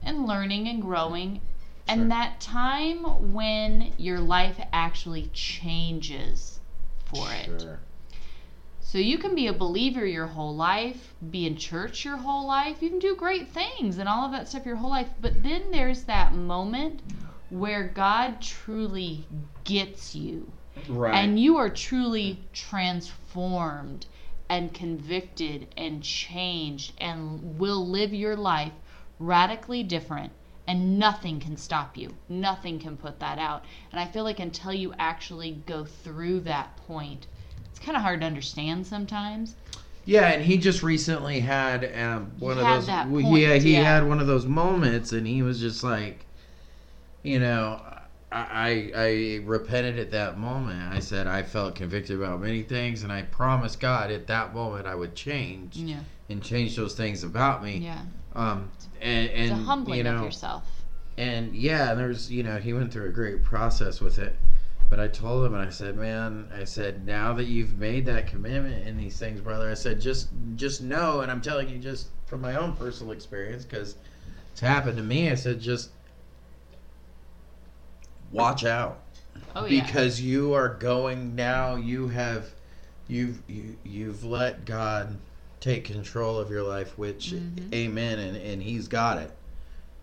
and 0.04 0.26
learning 0.28 0.68
and 0.68 0.82
growing, 0.82 1.40
and 1.88 2.02
Sure. 2.02 2.08
that 2.10 2.42
time 2.42 3.32
when 3.32 3.94
your 3.96 4.20
life 4.20 4.60
actually 4.74 5.28
changes 5.32 6.60
for 7.06 7.32
it. 7.32 7.80
So 8.92 8.98
you 8.98 9.20
can 9.20 9.36
be 9.36 9.46
a 9.46 9.54
believer 9.54 10.04
your 10.04 10.26
whole 10.26 10.56
life, 10.56 11.14
be 11.30 11.46
in 11.46 11.58
church 11.58 12.04
your 12.04 12.18
whole 12.18 12.48
life, 12.48 12.82
you 12.82 12.90
can 12.90 12.98
do 12.98 13.16
great 13.16 13.52
things 13.52 14.00
and 14.00 14.10
all 14.10 14.26
of 14.26 14.32
that 14.32 14.50
stuff 14.50 14.66
your 14.66 14.78
whole 14.78 14.90
life, 14.90 15.10
but 15.22 15.44
then 15.44 15.70
there's 15.70 16.06
that 16.06 16.34
moment 16.34 17.02
where 17.52 17.84
God 17.84 18.42
truly 18.42 19.28
gets 19.64 20.16
you 20.16 20.52
Right. 20.88 21.14
and 21.14 21.40
you 21.40 21.58
are 21.58 21.70
truly 21.70 22.40
transformed 22.52 24.08
and 24.50 24.74
convicted 24.74 25.68
and 25.78 26.02
changed 26.02 26.94
and 26.98 27.60
will 27.60 27.88
live 27.88 28.12
your 28.12 28.36
life 28.36 28.74
radically 29.20 29.84
different 29.84 30.32
and 30.66 30.98
nothing 30.98 31.40
can 31.40 31.58
stop 31.58 31.96
you. 31.96 32.16
Nothing 32.28 32.80
can 32.80 32.98
put 32.98 33.20
that 33.20 33.38
out. 33.38 33.66
And 33.92 34.00
I 34.00 34.08
feel 34.08 34.24
like 34.24 34.40
until 34.40 34.74
you 34.74 34.96
actually 34.98 35.62
go 35.68 35.86
through 35.86 36.40
that 36.40 36.76
point, 36.88 37.28
it's 37.80 37.86
kind 37.86 37.96
of 37.96 38.04
hard 38.04 38.20
to 38.22 38.28
understand 38.28 38.86
sometimes. 38.86 39.56
Yeah, 40.06 40.28
and 40.30 40.44
he 40.44 40.58
just 40.58 40.82
recently 40.84 41.40
had 41.40 41.90
um, 41.98 42.32
one 42.40 42.58
of 42.58 42.64
had 42.66 42.78
those. 42.78 42.88
that 42.88 43.08
point, 43.10 43.28
yeah, 43.38 43.56
he 43.56 43.74
yeah. 43.74 43.84
had 43.84 44.08
one 44.08 44.20
of 44.20 44.28
those 44.28 44.46
moments, 44.46 45.12
and 45.14 45.26
he 45.28 45.42
was 45.44 45.60
just 45.60 45.84
like, 45.84 46.26
you 47.24 47.40
know, 47.40 47.80
I, 48.32 48.42
I 48.42 48.92
I 48.96 49.42
repented 49.46 50.00
at 50.00 50.12
that 50.12 50.38
moment. 50.38 50.94
I 50.94 51.00
said 51.00 51.28
I 51.28 51.44
felt 51.44 51.76
convicted 51.76 52.18
about 52.20 52.42
many 52.42 52.64
things, 52.64 53.04
and 53.04 53.12
I 53.12 53.22
promised 53.24 53.80
God 53.80 54.10
at 54.12 54.28
that 54.28 54.54
moment 54.54 54.88
I 54.88 54.96
would 54.96 55.16
change 55.16 55.78
Yeah. 55.78 56.00
and 56.30 56.42
change 56.44 56.76
those 56.76 56.96
things 56.96 57.24
about 57.24 57.64
me. 57.64 57.78
Yeah. 57.78 58.02
Um, 58.36 58.72
and 59.02 59.30
and 59.30 59.52
It's 59.52 59.60
a 59.62 59.64
humbling 59.64 59.98
you 60.00 60.04
know, 60.04 60.18
of 60.18 60.24
yourself. 60.24 60.64
and 61.18 61.54
yeah, 61.56 61.94
there's 61.94 62.32
you 62.32 62.42
know 62.44 62.58
he 62.58 62.74
went 62.74 62.92
through 62.92 63.06
a 63.10 63.12
great 63.14 63.44
process 63.44 64.02
with 64.02 64.18
it, 64.18 64.36
But 64.90 65.00
I 65.00 65.08
told 65.08 65.46
him, 65.46 65.54
and 65.54 65.64
I 65.68 65.70
said, 65.70 65.96
"Man, 65.98 66.50
I 66.54 66.64
said 66.64 67.06
now 67.06 67.34
that 67.34 67.44
you've 67.46 67.78
made 67.78 68.08
that 68.08 68.26
commitment 68.28 68.88
in 68.88 68.98
these 68.98 69.20
things, 69.20 69.40
brother, 69.40 69.70
I 69.70 69.76
said 69.76 70.02
just 70.02 70.30
just 70.56 70.82
know, 70.82 71.22
and 71.22 71.32
I'm 71.32 71.42
telling 71.42 71.70
you 71.70 71.78
just 71.78 72.08
from 72.26 72.42
my 72.42 72.56
own 72.56 72.74
personal 72.76 73.12
experience 73.14 73.66
because 73.66 73.96
it's 74.52 74.62
happened 74.62 74.98
to 74.98 75.04
me. 75.04 75.30
I 75.30 75.36
said 75.36 75.60
just 75.60 75.92
watch 78.32 78.64
out 78.66 79.02
Oh 79.56 79.66
yeah. 79.66 79.86
because 79.86 80.22
you 80.22 80.54
are 80.54 80.70
going 80.70 81.36
now. 81.36 81.76
You 81.76 82.08
have 82.10 82.50
you've 83.08 83.42
you, 83.48 83.78
you've 83.84 84.24
let 84.24 84.66
God 84.66 85.18
take 85.60 85.86
control 85.86 86.38
of 86.40 86.50
your 86.50 86.64
life, 86.64 86.98
which 86.98 87.32
Mhm. 87.34 87.74
Amen, 87.74 88.20
and 88.20 88.38
and 88.38 88.64
He's 88.64 88.88
got 88.88 89.18
it. 89.20 89.32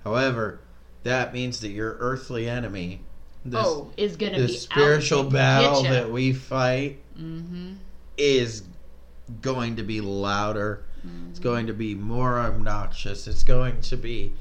However, 0.04 0.60
that 1.02 1.32
means 1.32 1.60
that 1.60 1.70
your 1.70 1.96
earthly 1.98 2.48
enemy, 2.48 3.02
this, 3.50 3.64
oh, 3.64 3.90
is 3.96 4.16
gonna 4.16 4.32
be 4.36 4.40
the 4.42 4.46
be 4.48 4.56
spiritual 4.56 5.24
battle 5.24 5.82
that 5.84 6.10
we 6.10 6.32
fight, 6.32 6.98
Mm-hmm. 7.18 7.74
is 8.18 8.62
going 9.40 9.76
to 9.76 9.82
be 9.82 10.00
louder. 10.00 10.84
Mm-hmm. 11.06 11.30
It's 11.30 11.38
going 11.38 11.66
to 11.68 11.72
be 11.72 11.94
more 11.94 12.38
obnoxious. 12.38 13.26
It's 13.26 13.42
going 13.42 13.80
to 13.82 13.96
be 13.96 14.32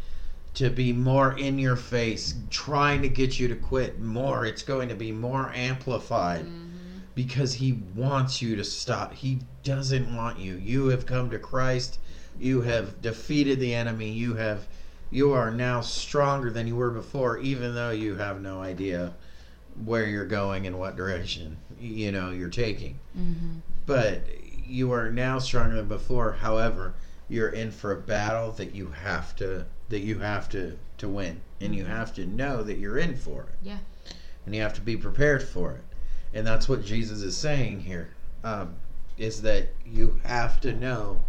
to 0.56 0.70
be 0.70 0.94
more 0.94 1.38
in 1.38 1.60
your 1.60 1.76
face, 1.76 2.34
trying 2.50 3.02
to 3.02 3.10
get 3.10 3.40
you 3.40 3.48
to 3.50 3.56
quit 3.56 4.00
more. 4.00 4.46
It's 4.46 4.64
going 4.64 4.88
to 4.90 4.96
be 4.96 5.12
more 5.12 5.52
amplified 5.54 6.46
Mm-hmm. 6.46 7.00
because 7.14 7.54
he 7.56 7.74
wants 7.94 8.42
you 8.42 8.56
to 8.58 8.64
stop. 8.64 9.14
He 9.14 9.40
doesn't 9.64 10.16
want 10.16 10.40
you. 10.40 10.56
You 10.56 10.88
have 10.88 11.06
come 11.06 11.30
to 11.32 11.40
Christ. 11.40 12.00
You 12.40 12.62
have 12.62 13.02
defeated 13.02 13.60
the 13.60 13.74
enemy. 13.74 14.12
You 14.12 14.34
have 14.36 14.68
you 15.12 15.32
are 15.34 15.52
now 15.52 15.82
stronger 15.82 16.50
than 16.52 16.68
you 16.68 16.76
were 16.76 16.92
before 16.92 17.38
even 17.40 17.74
though 17.76 17.92
you 17.92 18.16
have 18.16 18.42
no 18.42 18.62
idea 18.62 19.14
where 19.84 20.06
you're 20.06 20.26
going 20.26 20.68
and 20.68 20.78
what 20.80 20.96
direction 20.96 21.58
you 21.80 22.12
know 22.12 22.32
you're 22.32 22.50
taking 22.50 22.98
Mm-hmm. 23.18 23.60
but 23.86 24.22
you 24.68 24.92
are 24.92 25.12
now 25.12 25.38
stronger 25.38 25.76
than 25.76 25.88
before. 25.88 26.32
However, 26.34 26.96
you're 27.30 27.50
in 27.50 27.70
for 27.70 27.92
a 27.92 28.02
battle 28.02 28.52
that 28.54 28.74
you 28.74 28.88
have 28.88 29.36
to 29.36 29.66
that 29.90 30.00
you 30.00 30.18
have 30.20 30.50
to 30.50 30.78
to 30.98 31.08
win, 31.08 31.40
and 31.62 31.76
you 31.76 31.86
have 31.86 32.14
to 32.16 32.26
know 32.26 32.64
that 32.64 32.78
you're 32.80 32.98
in 32.98 33.16
for 33.16 33.44
it. 33.44 33.56
Yeah. 33.62 33.78
and 34.46 34.56
you 34.56 34.62
have 34.62 34.74
to 34.74 34.82
be 34.82 34.98
prepared 34.98 35.44
for 35.44 35.74
it, 35.74 35.84
and 36.34 36.48
that's 36.48 36.68
what 36.68 36.84
Jesus 36.84 37.22
is 37.22 37.38
saying 37.38 37.82
here. 37.82 38.10
Um, 38.44 38.76
is 39.20 39.42
that 39.44 39.68
you 39.86 40.20
have 40.24 40.60
to 40.62 40.74
know, 40.74 41.22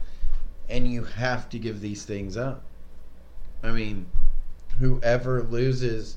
and 0.70 0.90
you 0.90 1.04
have 1.04 1.48
to 1.50 1.58
give 1.58 1.80
these 1.82 2.04
things 2.04 2.36
up. 2.38 2.62
I 3.62 3.72
mean, 3.72 4.06
whoever 4.78 5.42
loses 5.42 6.16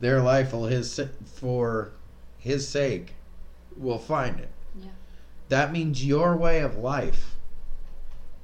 their 0.00 0.20
life 0.20 0.50
for 0.50 0.68
his 0.68 0.98
for 1.26 1.92
his 2.38 2.66
sake 2.66 3.14
will 3.76 3.98
find 3.98 4.40
it 4.40 4.50
Yeah. 4.74 4.90
that 5.48 5.72
means 5.72 6.04
your 6.04 6.36
way 6.36 6.60
of 6.60 6.76
life 6.76 7.36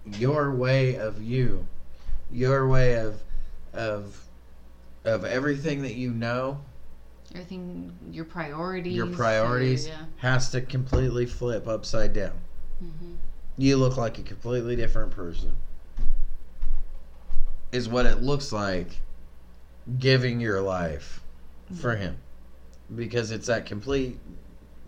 your 0.07 0.55
way 0.55 0.95
of 0.95 1.21
you 1.21 1.67
your 2.31 2.69
way 2.69 2.95
of 2.95 3.23
of 3.73 4.25
of 5.05 5.25
everything 5.25 5.83
that 5.83 5.95
you 5.95 6.11
know 6.11 6.61
Everything, 7.35 7.93
your 8.11 8.25
priorities. 8.25 8.95
your 8.95 9.07
priorities 9.09 9.87
Yeah. 9.89 10.05
has 10.19 10.51
to 10.53 10.61
completely 10.61 11.27
flip 11.27 11.67
upside 11.67 12.13
down 12.13 12.39
Mm-hmm. 12.83 13.15
you 13.57 13.77
look 13.77 13.97
like 13.97 14.19
a 14.19 14.23
completely 14.23 14.77
different 14.77 15.11
person 15.11 15.57
is 17.73 17.89
what 17.89 18.07
it 18.07 18.23
looks 18.23 18.53
like 18.53 19.01
giving 19.99 20.41
your 20.41 20.61
life 20.61 21.21
for 21.81 21.97
him. 21.97 22.19
Because 22.95 23.31
it's 23.31 23.47
that 23.47 23.67
complete 23.67 24.19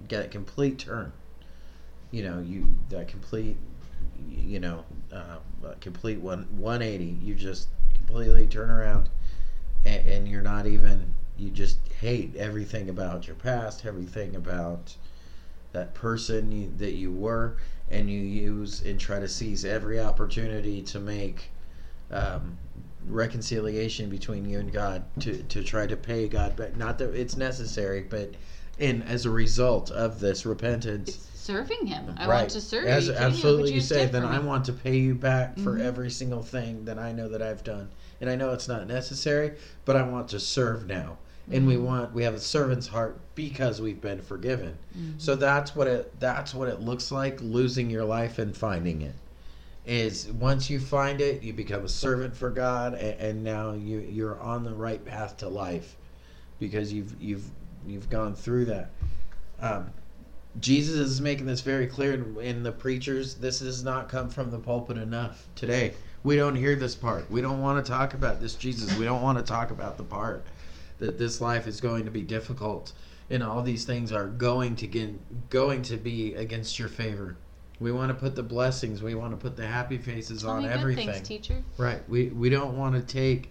that 0.09 0.31
complete 0.31 0.79
turn. 0.79 1.13
You 2.11 2.25
know 2.25 2.41
you 2.41 2.67
that 2.89 3.09
complete 3.09 3.57
you 4.29 4.59
know 4.61 4.85
uh, 5.13 5.39
complete 5.81 6.19
one 6.21 6.47
180 6.57 7.05
you 7.25 7.35
just 7.35 7.69
completely 7.95 8.47
turn 8.47 8.71
around 8.71 9.09
and, 9.85 10.07
and 10.07 10.29
you're 10.29 10.43
not 10.43 10.67
even 10.67 11.15
you 11.39 11.51
just 11.51 11.79
hate 12.01 12.35
everything 12.37 12.89
about 12.89 13.27
your 13.27 13.37
past 13.37 13.87
everything 13.87 14.37
about 14.37 14.95
that 15.73 15.95
person 15.95 16.51
you, 16.53 16.73
that 16.79 16.93
you 16.93 17.13
were. 17.13 17.57
And 17.91 18.09
you 18.09 18.21
use 18.21 18.83
and 18.83 19.01
try 19.01 19.19
to 19.19 19.29
seize 19.29 19.65
every 19.65 20.01
opportunity 20.01 20.81
to 20.83 21.01
make 21.01 21.51
um, 22.11 22.57
reconciliation 23.09 24.09
between 24.09 24.49
you 24.49 24.59
and 24.59 24.73
God 24.73 25.05
to, 25.21 25.43
to 25.45 25.63
try 25.63 25.87
to 25.87 25.97
pay 25.97 26.29
God 26.29 26.57
back. 26.57 26.77
Not 26.77 26.99
that 26.99 27.15
it's 27.15 27.37
necessary, 27.37 28.03
but 28.09 28.35
in 28.79 29.03
as 29.03 29.27
a 29.27 29.31
result 29.31 29.91
of 29.91 30.21
this 30.21 30.47
repentance, 30.47 31.09
It's 31.11 31.29
serving 31.39 31.87
him. 31.87 32.15
I 32.17 32.27
right? 32.27 32.39
want 32.41 32.51
to 32.51 32.61
serve 32.61 32.87
as 32.87 33.09
you. 33.09 33.15
Absolutely 33.15 33.63
what 33.65 33.73
you 33.73 33.81
say, 33.81 34.07
then 34.07 34.25
I 34.25 34.39
want 34.39 34.65
to 34.67 34.73
pay 34.73 34.97
you 34.97 35.15
back 35.15 35.59
for 35.59 35.77
Mhm. 35.79 35.83
every 35.83 36.11
single 36.11 36.43
thing 36.43 36.85
that 36.87 36.99
I 36.99 37.13
know 37.13 37.29
that 37.29 37.43
I've 37.43 37.65
done, 37.65 37.89
and 38.21 38.31
I 38.31 38.37
know 38.37 38.53
it's 38.53 38.69
not 38.69 38.87
necessary, 38.87 39.53
but 39.85 39.97
I 39.97 40.03
want 40.03 40.29
to 40.29 40.41
serve 40.41 40.87
now. 40.87 41.19
And 41.51 41.67
we 41.67 41.75
Mhm. 41.75 41.83
want 41.83 42.15
we 42.15 42.23
have 42.23 42.35
a 42.35 42.41
servant's 42.41 42.87
heart 42.87 43.19
because 43.35 43.81
we've 43.81 44.01
been 44.01 44.21
forgiven. 44.23 44.79
Mhm. 44.97 45.15
So 45.21 45.35
that's 45.35 45.75
what 45.75 45.89
it 45.89 46.21
that's 46.21 46.55
what 46.55 46.69
it 46.69 46.81
looks 46.81 47.11
like 47.11 47.41
losing 47.43 47.91
your 47.91 48.05
life 48.05 48.39
and 48.39 48.57
finding 48.57 49.03
it. 49.03 49.15
Is 49.87 50.31
once 50.33 50.69
you 50.69 50.79
find 50.79 51.21
it, 51.21 51.43
you 51.43 51.53
become 51.53 51.85
a 51.85 51.89
servant 51.89 52.37
for 52.37 52.51
God, 52.51 52.95
and, 52.95 53.21
and 53.21 53.45
now 53.45 53.73
you 53.73 54.01
you're 54.01 54.39
on 54.41 54.63
the 54.63 54.75
right 54.75 55.03
path 55.05 55.39
to 55.39 55.49
life 55.49 55.97
because 56.59 56.93
you've 56.93 57.21
you've 57.21 57.45
you've 57.87 58.11
gone 58.11 58.35
through 58.35 58.67
that. 58.67 58.91
Um, 59.61 59.91
Jesus 60.59 60.97
is 60.97 61.21
making 61.21 61.47
this 61.47 61.61
very 61.61 61.87
clear 61.87 62.13
in, 62.15 62.37
in 62.41 62.63
the 62.63 62.73
preachers. 62.73 63.37
This 63.37 63.61
does 63.61 63.83
not 63.83 64.09
come 64.09 64.29
from 64.29 64.51
the 64.51 64.59
pulpit 64.59 64.99
enough 64.99 65.47
today. 65.55 65.95
We 66.23 66.37
don't 66.37 66.57
hear 66.57 66.77
this 66.77 66.95
part. 66.95 67.31
We 67.31 67.41
don't 67.41 67.63
want 67.63 67.85
to 67.85 67.91
talk 67.91 68.15
about 68.15 68.41
this 68.41 68.55
Jesus. 68.55 68.97
We 68.99 69.05
don't 69.07 69.23
want 69.23 69.39
to 69.39 69.45
talk 69.45 69.71
about 69.71 69.97
the 69.97 70.05
part 70.05 70.45
that 70.99 71.19
this 71.19 71.41
life 71.41 71.67
is 71.67 71.81
going 71.81 72.05
to 72.05 72.11
be 72.11 72.23
difficult 72.23 72.93
and 73.31 73.45
all 73.45 73.63
these 73.63 73.85
things 73.85 74.13
are 74.13 74.27
going 74.27 74.75
to 74.77 74.87
get 74.87 75.49
going 75.49 75.83
to 75.83 75.97
be 75.97 76.35
against 76.35 76.79
your 76.79 76.89
favor. 76.89 77.37
We 77.81 77.93
want 77.93 78.11
to 78.11 78.15
put 78.15 78.37
the 78.37 78.43
blessings. 78.43 79.03
We 79.03 79.15
want 79.15 79.33
to 79.33 79.37
put 79.39 79.57
the 79.57 79.67
happy 79.67 79.97
faces 79.99 80.45
on 80.45 80.59
Only 80.59 80.69
good 80.69 80.79
everything. 80.79 81.13
things, 81.13 81.27
teacher. 81.27 81.65
Right. 81.79 82.07
We 82.09 82.29
we 82.29 82.51
don't 82.51 82.77
want 82.77 82.95
to 82.95 83.01
take 83.01 83.51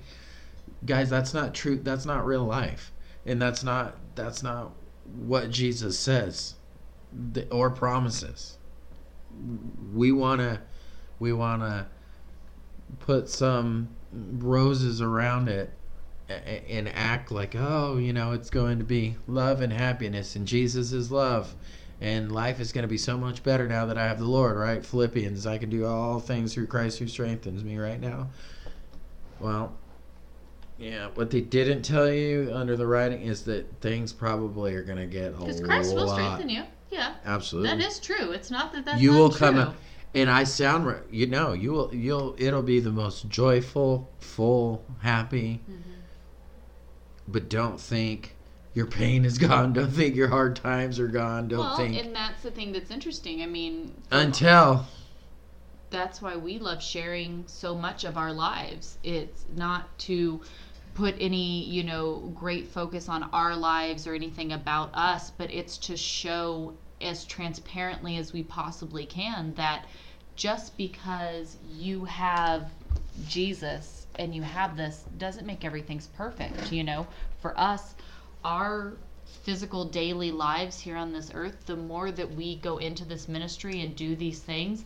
guys, 0.85 1.09
that's 1.09 1.33
not 1.33 1.53
true. 1.53 1.77
That's 1.77 2.05
not 2.05 2.25
real 2.25 2.43
life. 2.45 2.91
And 3.25 3.41
that's 3.41 3.63
not 3.63 3.97
that's 4.15 4.43
not 4.43 4.71
what 5.15 5.49
Jesus 5.49 5.97
says 5.97 6.55
or 7.51 7.69
promises. 7.69 8.57
We 9.93 10.11
want 10.11 10.41
to 10.41 10.61
we 11.19 11.33
want 11.33 11.61
to 11.61 11.87
put 12.99 13.29
some 13.29 13.89
roses 14.11 15.01
around 15.01 15.49
it 15.49 15.71
and 16.29 16.87
act 16.89 17.31
like, 17.31 17.55
"Oh, 17.55 17.97
you 17.97 18.13
know, 18.13 18.31
it's 18.31 18.49
going 18.49 18.77
to 18.79 18.85
be 18.85 19.15
love 19.27 19.61
and 19.61 19.73
happiness 19.73 20.35
and 20.35 20.47
Jesus 20.47 20.91
is 20.91 21.11
love." 21.11 21.55
And 22.01 22.31
life 22.31 22.59
is 22.59 22.71
going 22.71 22.83
to 22.83 22.88
be 22.88 22.97
so 22.97 23.17
much 23.17 23.43
better 23.43 23.67
now 23.67 23.85
that 23.85 23.97
I 23.97 24.07
have 24.07 24.19
the 24.19 24.25
Lord, 24.25 24.57
right? 24.57 24.85
Philippians, 24.85 25.45
I 25.45 25.57
can 25.57 25.69
do 25.69 25.85
all 25.85 26.19
things 26.19 26.53
through 26.53 26.67
Christ 26.67 26.99
who 26.99 27.07
strengthens 27.07 27.63
me 27.63 27.77
right 27.77 27.99
now. 27.99 28.29
Well, 29.39 29.73
yeah, 30.77 31.09
what 31.15 31.29
they 31.29 31.41
didn't 31.41 31.81
tell 31.81 32.09
you 32.09 32.51
under 32.53 32.77
the 32.77 32.88
writing 32.88 33.21
is 33.21 33.43
that 33.43 33.81
things 33.81 34.13
probably 34.13 34.73
are 34.75 34.83
going 34.83 34.97
to 34.97 35.05
get 35.05 35.33
a 35.33 35.38
lot. 35.38 35.47
Because 35.47 35.62
Christ 35.62 35.93
will 35.93 36.07
strengthen 36.07 36.49
you. 36.49 36.63
Yeah, 36.89 37.15
Absolutely. 37.25 37.69
that 37.69 37.85
is 37.85 37.99
true. 37.99 38.31
It's 38.31 38.49
not 38.49 38.71
that 38.73 38.85
that's 38.85 39.01
you 39.01 39.12
will 39.12 39.29
true. 39.29 39.39
come 39.39 39.57
out, 39.57 39.75
and 40.15 40.29
I 40.29 40.43
sound 40.43 40.88
right. 40.88 41.03
You 41.12 41.27
know, 41.27 41.53
you 41.53 41.71
will. 41.71 41.93
You'll. 41.93 42.35
It'll 42.39 42.63
be 42.63 42.79
the 42.79 42.91
most 42.91 43.29
joyful, 43.29 44.09
full, 44.19 44.83
happy. 45.01 45.62
Mhm. 45.69 45.81
But 47.27 47.47
don't 47.47 47.79
think 47.79 48.35
your 48.73 48.86
pain 48.86 49.25
is 49.25 49.38
gone. 49.38 49.73
Don't 49.73 49.91
think 49.91 50.15
your 50.15 50.27
hard 50.27 50.55
times 50.55 50.99
are 50.99 51.08
gone. 51.08 51.47
Don't 51.47 51.60
well, 51.60 51.77
think 51.77 51.97
and 51.97 52.15
that's 52.15 52.43
the 52.43 52.51
thing 52.51 52.71
that's 52.71 52.91
interesting. 52.91 53.41
I 53.41 53.45
mean, 53.45 53.93
until 54.12 54.86
that's 55.89 56.22
why 56.22 56.36
we 56.36 56.59
love 56.59 56.82
sharing 56.82 57.43
so 57.47 57.76
much 57.76 58.03
of 58.03 58.17
our 58.17 58.32
lives. 58.32 58.97
It's 59.03 59.45
not 59.55 59.97
to 59.99 60.41
put 60.93 61.15
any, 61.20 61.63
you 61.65 61.84
know, 61.84 62.32
great 62.36 62.67
focus 62.67 63.09
on 63.09 63.24
our 63.32 63.55
lives 63.55 64.05
or 64.05 64.13
anything 64.13 64.51
about 64.51 64.93
us, 64.93 65.32
but 65.32 65.51
it's 65.51 65.78
to 65.78 65.97
show 65.97 66.74
as 67.01 67.26
transparently 67.26 68.17
as 68.17 68.34
we 68.34 68.43
possibly 68.43 69.05
can 69.05 69.53
that 69.55 69.86
just 70.36 70.76
because 70.78 71.57
you 71.72 72.05
have 72.05 72.72
Jesus 73.28 74.07
and 74.15 74.36
you 74.36 74.41
have 74.41 74.78
this 74.78 75.05
doesn't 75.17 75.45
make 75.45 75.63
everything's 75.63 76.07
perfect, 76.07 76.72
you 76.72 76.84
know. 76.84 77.07
For 77.41 77.57
us, 77.57 77.95
our 78.43 78.97
physical 79.25 79.85
daily 79.85 80.31
lives 80.31 80.79
here 80.79 80.95
on 80.95 81.11
this 81.13 81.31
earth, 81.33 81.65
the 81.65 81.75
more 81.75 82.11
that 82.11 82.31
we 82.35 82.55
go 82.55 82.77
into 82.77 83.05
this 83.05 83.27
ministry 83.27 83.81
and 83.81 83.95
do 83.95 84.15
these 84.15 84.39
things, 84.39 84.85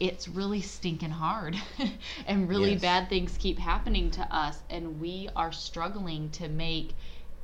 it's 0.00 0.28
really 0.28 0.60
stinking 0.60 1.10
hard 1.10 1.56
and 2.26 2.48
really 2.48 2.72
Yes. 2.72 2.80
bad 2.80 3.08
things 3.08 3.36
keep 3.38 3.58
happening 3.58 4.10
to 4.12 4.22
us 4.34 4.62
and 4.70 5.00
we 5.00 5.28
are 5.34 5.52
struggling 5.52 6.30
to 6.30 6.48
make 6.48 6.94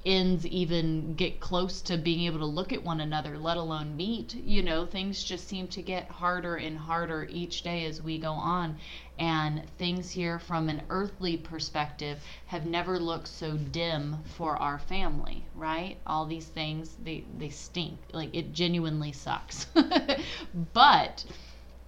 ends 0.06 0.46
even 0.46 1.14
get 1.14 1.40
close 1.40 1.80
to 1.82 1.96
being 1.96 2.26
able 2.26 2.38
to 2.38 2.46
look 2.46 2.72
at 2.72 2.82
one 2.84 3.00
another, 3.00 3.38
let 3.38 3.56
alone 3.56 3.96
meet. 3.96 4.34
You 4.34 4.62
know, 4.62 4.84
things 4.86 5.24
just 5.24 5.48
seem 5.48 5.68
to 5.68 5.82
get 5.82 6.10
harder 6.10 6.56
and 6.56 6.76
harder 6.76 7.26
each 7.30 7.62
day 7.62 7.86
as 7.86 8.02
we 8.02 8.18
go 8.18 8.32
on. 8.32 8.78
And 9.18 9.68
things 9.78 10.10
here 10.10 10.38
from 10.38 10.68
an 10.68 10.82
earthly 10.90 11.36
perspective 11.36 12.22
have 12.46 12.66
never 12.66 12.98
looked 12.98 13.28
so 13.28 13.56
dim 13.56 14.18
for 14.24 14.56
our 14.56 14.78
family, 14.78 15.44
right? 15.54 15.96
All 16.06 16.26
these 16.26 16.46
things, 16.46 16.96
they, 17.02 17.24
they 17.38 17.50
stink. 17.50 17.98
Like, 18.12 18.34
it 18.34 18.52
genuinely 18.52 19.12
sucks. 19.12 19.66
but 20.72 21.24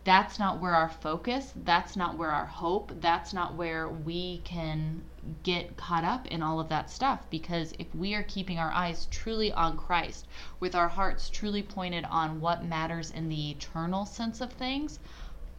that's 0.06 0.38
not 0.38 0.60
where 0.60 0.72
our 0.72 0.88
focus, 0.88 1.52
that's 1.64 1.96
not 1.96 2.16
where 2.16 2.30
our 2.30 2.46
hope, 2.46 2.92
that's 3.00 3.32
not 3.32 3.56
where 3.56 3.88
we 3.88 4.38
can 4.44 5.02
get 5.42 5.76
caught 5.76 6.04
up 6.04 6.28
in 6.28 6.44
all 6.44 6.60
of 6.60 6.68
that 6.68 6.88
stuff 6.88 7.28
because 7.28 7.74
if 7.80 7.92
we 7.92 8.14
are 8.14 8.22
keeping 8.22 8.56
our 8.56 8.70
eyes 8.70 9.08
truly 9.10 9.50
on 9.52 9.76
Christ, 9.76 10.28
with 10.60 10.76
our 10.76 10.86
hearts 10.86 11.28
truly 11.28 11.60
pointed 11.60 12.04
on 12.04 12.40
what 12.40 12.64
matters 12.64 13.10
in 13.10 13.28
the 13.28 13.50
eternal 13.50 14.06
sense 14.06 14.40
of 14.40 14.52
things, 14.52 15.00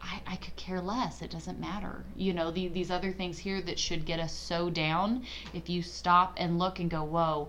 I, 0.00 0.22
I 0.26 0.36
could 0.36 0.56
care 0.56 0.80
less. 0.80 1.20
It 1.20 1.30
doesn't 1.30 1.60
matter. 1.60 2.06
You 2.16 2.32
know, 2.32 2.50
the, 2.50 2.68
these 2.68 2.90
other 2.90 3.12
things 3.12 3.36
here 3.36 3.60
that 3.60 3.78
should 3.78 4.06
get 4.06 4.18
us 4.18 4.32
so 4.32 4.70
down, 4.70 5.26
if 5.52 5.68
you 5.68 5.82
stop 5.82 6.32
and 6.38 6.58
look 6.58 6.78
and 6.78 6.88
go, 6.88 7.04
whoa, 7.04 7.48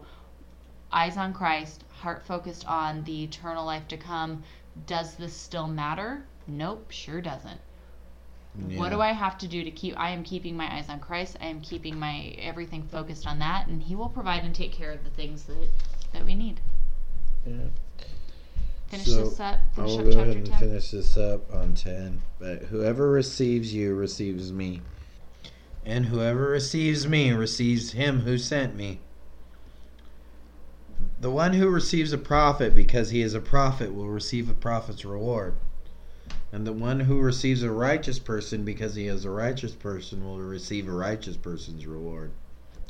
eyes 0.92 1.16
on 1.16 1.34
Christ, 1.34 1.86
heart 1.92 2.26
focused 2.26 2.68
on 2.68 3.06
the 3.06 3.24
eternal 3.24 3.66
life 3.66 3.88
to 3.88 3.96
come, 3.96 4.44
does 4.86 5.16
this 5.16 5.34
still 5.34 5.68
matter? 5.68 6.26
Nope, 6.50 6.92
sure 6.92 7.22
doesn't. 7.22 7.60
Yeah. 8.68 8.80
What 8.80 8.90
do 8.90 9.00
I 9.00 9.12
have 9.12 9.38
to 9.40 9.48
do 9.48 9.64
to 9.64 9.72
keep? 9.72 9.98
I 9.98 10.10
am 10.10 10.24
keeping 10.24 10.58
my 10.58 10.74
eyes 10.74 10.90
on 10.90 11.00
Christ. 11.00 11.38
I 11.40 11.46
am 11.46 11.62
keeping 11.62 11.98
my 11.98 12.36
everything 12.40 12.84
focused 12.84 13.28
on 13.28 13.40
that, 13.40 13.68
and 13.68 13.82
He 13.82 13.96
will 13.96 14.10
provide 14.10 14.44
and 14.44 14.54
take 14.54 14.72
care 14.74 14.92
of 14.92 15.04
the 15.04 15.12
things 15.12 15.44
that 15.44 15.70
that 16.14 16.26
we 16.26 16.36
need. 16.36 16.60
Yeah. 17.46 17.54
Finish 18.90 19.06
So, 19.06 19.30
this 19.30 19.40
up. 19.40 19.60
I'll 19.78 20.00
up 20.00 20.04
go 20.04 20.20
ahead 20.20 20.36
and 20.36 20.46
ten. 20.48 20.60
finish 20.60 20.92
this 20.92 21.16
up 21.16 21.54
on 21.54 21.76
10. 21.76 22.24
But 22.40 22.64
whoever 22.64 23.12
receives 23.12 23.72
you 23.72 23.94
receives 23.94 24.52
me. 24.52 24.82
And 25.86 26.08
whoever 26.08 26.50
receives 26.50 27.08
me 27.08 27.32
receives 27.32 27.92
him 27.92 28.22
who 28.22 28.40
sent 28.40 28.76
me. 28.76 29.00
The 31.22 31.30
one 31.30 31.54
who 31.54 31.70
receives 31.70 32.14
a 32.14 32.18
prophet 32.18 32.74
because 32.74 33.12
he 33.12 33.22
is 33.22 33.34
a 33.36 33.40
prophet 33.40 33.94
will 33.94 34.10
receive 34.10 34.50
a 34.50 34.54
prophet's 34.54 35.06
reward. 35.06 35.54
And 36.52 36.66
the 36.66 36.74
one 36.74 37.02
who 37.02 37.20
receives 37.20 37.62
a 37.62 37.72
righteous 37.72 38.18
person 38.18 38.66
because 38.66 38.96
he 38.96 39.08
is 39.08 39.24
a 39.24 39.30
righteous 39.30 39.74
person 39.74 40.24
will 40.24 40.40
receive 40.40 40.88
a 40.88 40.92
righteous 40.92 41.38
person's 41.38 41.86
reward. 41.86 42.32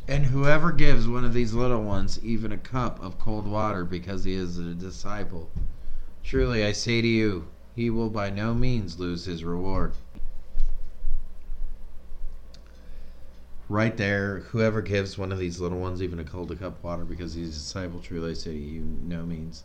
And 0.08 0.26
whoever 0.26 0.72
gives 0.72 1.08
one 1.08 1.26
of 1.26 1.34
these 1.34 1.54
little 1.54 1.84
ones 1.84 2.20
even 2.24 2.52
a 2.52 2.58
cup 2.58 3.04
of 3.04 3.20
cold 3.20 3.46
water 3.46 3.86
because 3.86 4.24
he 4.24 4.34
is 4.34 4.58
a 4.58 4.74
disciple, 4.74 5.52
truly 6.24 6.66
I 6.66 6.72
say 6.72 7.02
to 7.02 7.08
you, 7.08 7.48
he 7.76 7.90
will 7.90 8.10
by 8.10 8.30
no 8.30 8.54
means 8.54 9.00
lose 9.00 9.26
his 9.26 9.44
reward. 9.44 9.94
Right 13.68 13.96
there, 13.96 14.40
whoever 14.50 14.82
gives 14.82 15.18
one 15.18 15.32
of 15.32 15.38
these 15.38 15.60
little 15.60 15.78
ones 15.78 16.02
even 16.02 16.18
a 16.18 16.24
cold 16.24 16.50
cup 16.58 16.78
of 16.78 16.84
water 16.84 17.06
because 17.06 17.36
he's 17.36 17.50
a 17.50 17.60
disciple, 17.60 18.00
truly 18.00 18.32
I 18.32 18.34
say 18.34 18.54
to 18.54 18.58
you, 18.58 18.82
no 18.82 19.24
means. 19.24 19.64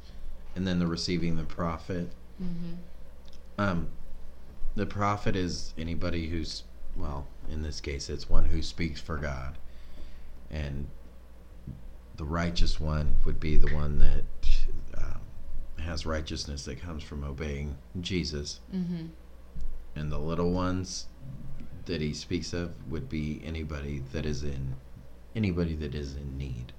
And 0.54 0.66
then 0.66 0.78
the 0.78 0.86
receiving 0.86 1.36
the 1.36 1.44
prophet. 1.44 2.10
Mhm. 2.42 2.76
Um, 3.58 3.88
the 4.74 4.86
prophet 4.86 5.36
is 5.36 5.72
anybody 5.78 6.28
who's, 6.28 6.64
well, 6.96 7.26
in 7.50 7.62
this 7.62 7.80
case, 7.80 8.08
it's 8.08 8.28
one 8.28 8.46
who 8.46 8.62
speaks 8.62 9.00
for 9.00 9.16
God. 9.18 9.58
And 10.50 10.88
the 12.16 12.24
righteous 12.24 12.78
one 12.80 13.16
would 13.24 13.40
be 13.40 13.56
the 13.56 13.72
one 13.74 13.98
that 13.98 14.24
um, 14.98 15.20
has 15.80 16.06
righteousness 16.06 16.64
that 16.64 16.80
comes 16.80 17.02
from 17.02 17.24
obeying 17.24 17.76
Jesus. 18.00 18.60
Mhm. 18.72 19.10
And 19.96 20.10
the 20.10 20.18
little 20.18 20.52
ones 20.52 21.06
that 21.86 22.00
he 22.00 22.14
speaks 22.14 22.52
of 22.52 22.72
would 22.90 23.08
be 23.08 23.40
anybody 23.44 24.02
that 24.12 24.24
is 24.26 24.42
in 24.42 24.74
anybody 25.36 25.74
that 25.74 25.94
is 25.94 26.14
in 26.14 26.38
need. 26.38 26.72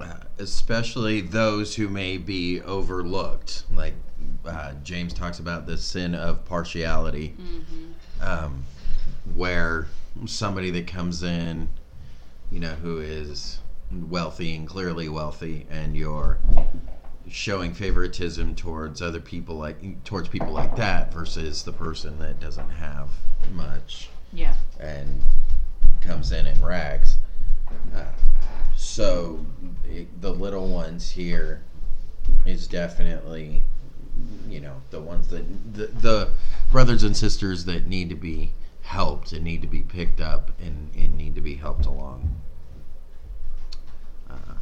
Uh, 0.00 0.14
especially 0.38 1.20
those 1.20 1.74
who 1.74 1.86
may 1.88 2.16
be 2.16 2.60
overlooked, 2.62 3.64
like 3.74 3.94
uh, 4.46 4.72
James 4.82 5.12
talks 5.12 5.38
about 5.38 5.66
the 5.66 5.76
sin 5.76 6.14
of 6.14 6.44
partiality, 6.46 7.34
Mhm. 7.38 8.26
um, 8.26 8.64
where 9.34 9.88
somebody 10.26 10.70
that 10.70 10.86
comes 10.86 11.22
in, 11.22 11.68
you 12.50 12.60
know, 12.60 12.74
who 12.76 12.98
is 12.98 13.58
wealthy 13.92 14.54
and 14.56 14.66
clearly 14.66 15.08
wealthy, 15.08 15.66
and 15.70 15.94
you're 15.96 16.38
showing 17.28 17.74
favoritism 17.74 18.54
towards 18.54 19.02
other 19.02 19.20
people 19.20 19.56
like 19.56 20.02
towards 20.04 20.28
people 20.28 20.50
like 20.52 20.74
that 20.76 21.12
versus 21.12 21.62
the 21.62 21.72
person 21.72 22.18
that 22.18 22.40
doesn't 22.40 22.70
have 22.70 23.10
much 23.52 24.08
Yeah. 24.32 24.54
and 24.80 25.22
comes 26.00 26.32
in 26.32 26.46
in 26.46 26.60
rags. 26.64 27.18
Uh, 27.94 28.04
so 28.76 29.44
it, 29.84 30.20
the 30.20 30.32
little 30.32 30.68
ones 30.68 31.10
here 31.10 31.62
is 32.46 32.66
definitely, 32.66 33.62
you 34.48 34.60
know, 34.60 34.76
the 34.90 35.00
ones 35.00 35.28
that 35.28 35.74
the, 35.74 35.86
the 35.86 36.30
brothers 36.70 37.02
and 37.02 37.16
sisters 37.16 37.64
that 37.64 37.86
need 37.86 38.08
to 38.08 38.14
be 38.14 38.52
helped 38.82 39.32
and 39.32 39.44
need 39.44 39.62
to 39.62 39.68
be 39.68 39.80
picked 39.80 40.20
up 40.20 40.50
and, 40.60 40.90
and 40.94 41.16
need 41.16 41.34
to 41.34 41.40
be 41.40 41.54
helped 41.54 41.86
along. 41.86 42.40
Uh, 44.28 44.54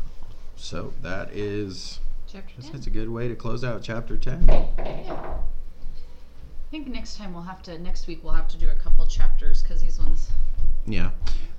so 0.57 0.93
that 1.03 1.31
is 1.33 2.01
Chapter 2.31 2.61
that's, 2.61 2.87
a 2.87 2.91
good 2.91 3.09
way 3.09 3.27
to 3.29 3.35
close 3.35 3.65
out 3.65 3.83
chapter 3.83 4.19
ten. 4.19 4.45
Yeah. 4.47 5.35
I 6.69 6.71
think 6.71 6.89
next 6.89 7.17
time 7.17 7.33
we'll 7.33 7.45
have 7.45 7.63
to. 7.63 7.79
Next 7.79 8.07
week 8.07 8.23
we'll 8.23 8.35
have 8.35 8.49
to 8.49 8.59
do 8.59 8.69
a 8.69 8.75
couple 8.75 9.07
chapters 9.07 9.63
because 9.63 9.81
these 9.81 9.99
ones. 9.99 10.29
Yeah, 10.91 11.11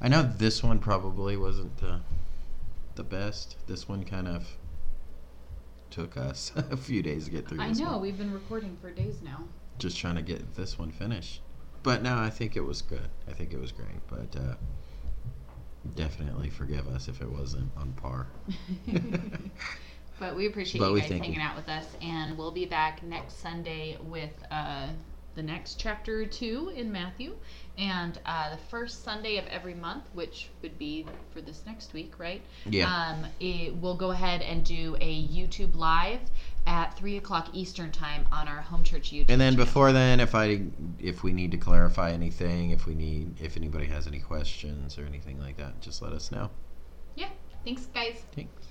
I 0.01 0.07
know 0.07 0.23
this 0.23 0.63
one 0.63 0.79
probably 0.79 1.37
wasn't 1.37 1.77
the 1.77 2.01
the 2.95 3.03
best. 3.03 3.55
This 3.67 3.87
one 3.87 4.03
kind 4.03 4.27
of 4.27 4.47
took 5.91 6.17
us 6.17 6.51
a 6.71 6.77
few 6.77 7.01
days 7.01 7.25
to 7.25 7.31
get 7.31 7.47
through. 7.47 7.61
I 7.61 7.71
know 7.73 7.91
one. 7.93 8.01
we've 8.01 8.17
been 8.17 8.33
recording 8.33 8.77
for 8.81 8.89
days 8.91 9.21
now. 9.23 9.43
Just 9.77 9.97
trying 9.97 10.15
to 10.15 10.21
get 10.21 10.55
this 10.55 10.77
one 10.77 10.91
finished, 10.91 11.41
but 11.83 12.01
no, 12.03 12.17
I 12.17 12.29
think 12.29 12.55
it 12.55 12.61
was 12.61 12.81
good. 12.81 13.09
I 13.29 13.31
think 13.33 13.53
it 13.53 13.59
was 13.61 13.71
great, 13.71 13.87
but 14.07 14.35
uh, 14.39 14.55
definitely 15.95 16.49
forgive 16.49 16.87
us 16.87 17.07
if 17.07 17.21
it 17.21 17.29
wasn't 17.31 17.69
on 17.77 17.93
par. 17.93 18.27
But 20.19 20.35
we 20.35 20.47
appreciate 20.47 20.81
But 20.81 20.91
you 20.91 20.99
guys 20.99 21.09
hanging 21.09 21.35
you. 21.35 21.39
out 21.41 21.55
with 21.55 21.69
us, 21.69 21.85
and 22.01 22.37
we'll 22.37 22.51
be 22.51 22.65
back 22.65 23.01
next 23.03 23.39
Sunday 23.39 23.97
with 24.03 24.33
uh, 24.51 24.87
the 25.35 25.41
next 25.43 25.79
chapter 25.79 26.25
two 26.25 26.73
in 26.75 26.91
Matthew, 26.91 27.35
and 27.79 28.19
uh, 28.25 28.49
the 28.51 28.61
first 28.69 29.03
Sunday 29.03 29.37
of 29.37 29.47
every 29.47 29.73
month, 29.73 30.03
which 30.13 30.49
would 30.61 30.77
be 30.77 31.05
for 31.31 31.39
this 31.41 31.63
next 31.65 31.93
week, 31.93 32.13
right? 32.19 32.41
Yeah. 32.65 32.93
Um, 32.93 33.25
it, 33.39 33.73
we'll 33.75 33.95
go 33.95 34.11
ahead 34.11 34.41
and 34.41 34.65
do 34.65 34.97
a 34.99 35.27
YouTube 35.27 35.75
live 35.75 36.19
at 36.67 36.97
three 36.97 37.17
o'clock 37.17 37.47
Eastern 37.53 37.91
time 37.91 38.25
on 38.31 38.47
our 38.47 38.61
home 38.61 38.83
church 38.83 39.11
YouTube. 39.11 39.29
And 39.29 39.39
then 39.39 39.53
channel. 39.53 39.65
before 39.65 39.91
then, 39.93 40.19
if 40.19 40.35
I 40.35 40.63
if 40.99 41.23
we 41.23 41.31
need 41.31 41.51
to 41.51 41.57
clarify 41.57 42.11
anything, 42.11 42.71
if 42.71 42.85
we 42.85 42.95
need 42.95 43.39
if 43.41 43.55
anybody 43.55 43.85
has 43.85 44.07
any 44.07 44.19
questions 44.19 44.97
or 44.97 45.05
anything 45.05 45.39
like 45.39 45.57
that, 45.57 45.79
just 45.79 46.01
let 46.01 46.11
us 46.11 46.31
know. 46.31 46.49
yeah. 47.15 47.29
Thanks, 47.63 47.85
guys. 47.87 48.23
Thanks. 48.33 48.68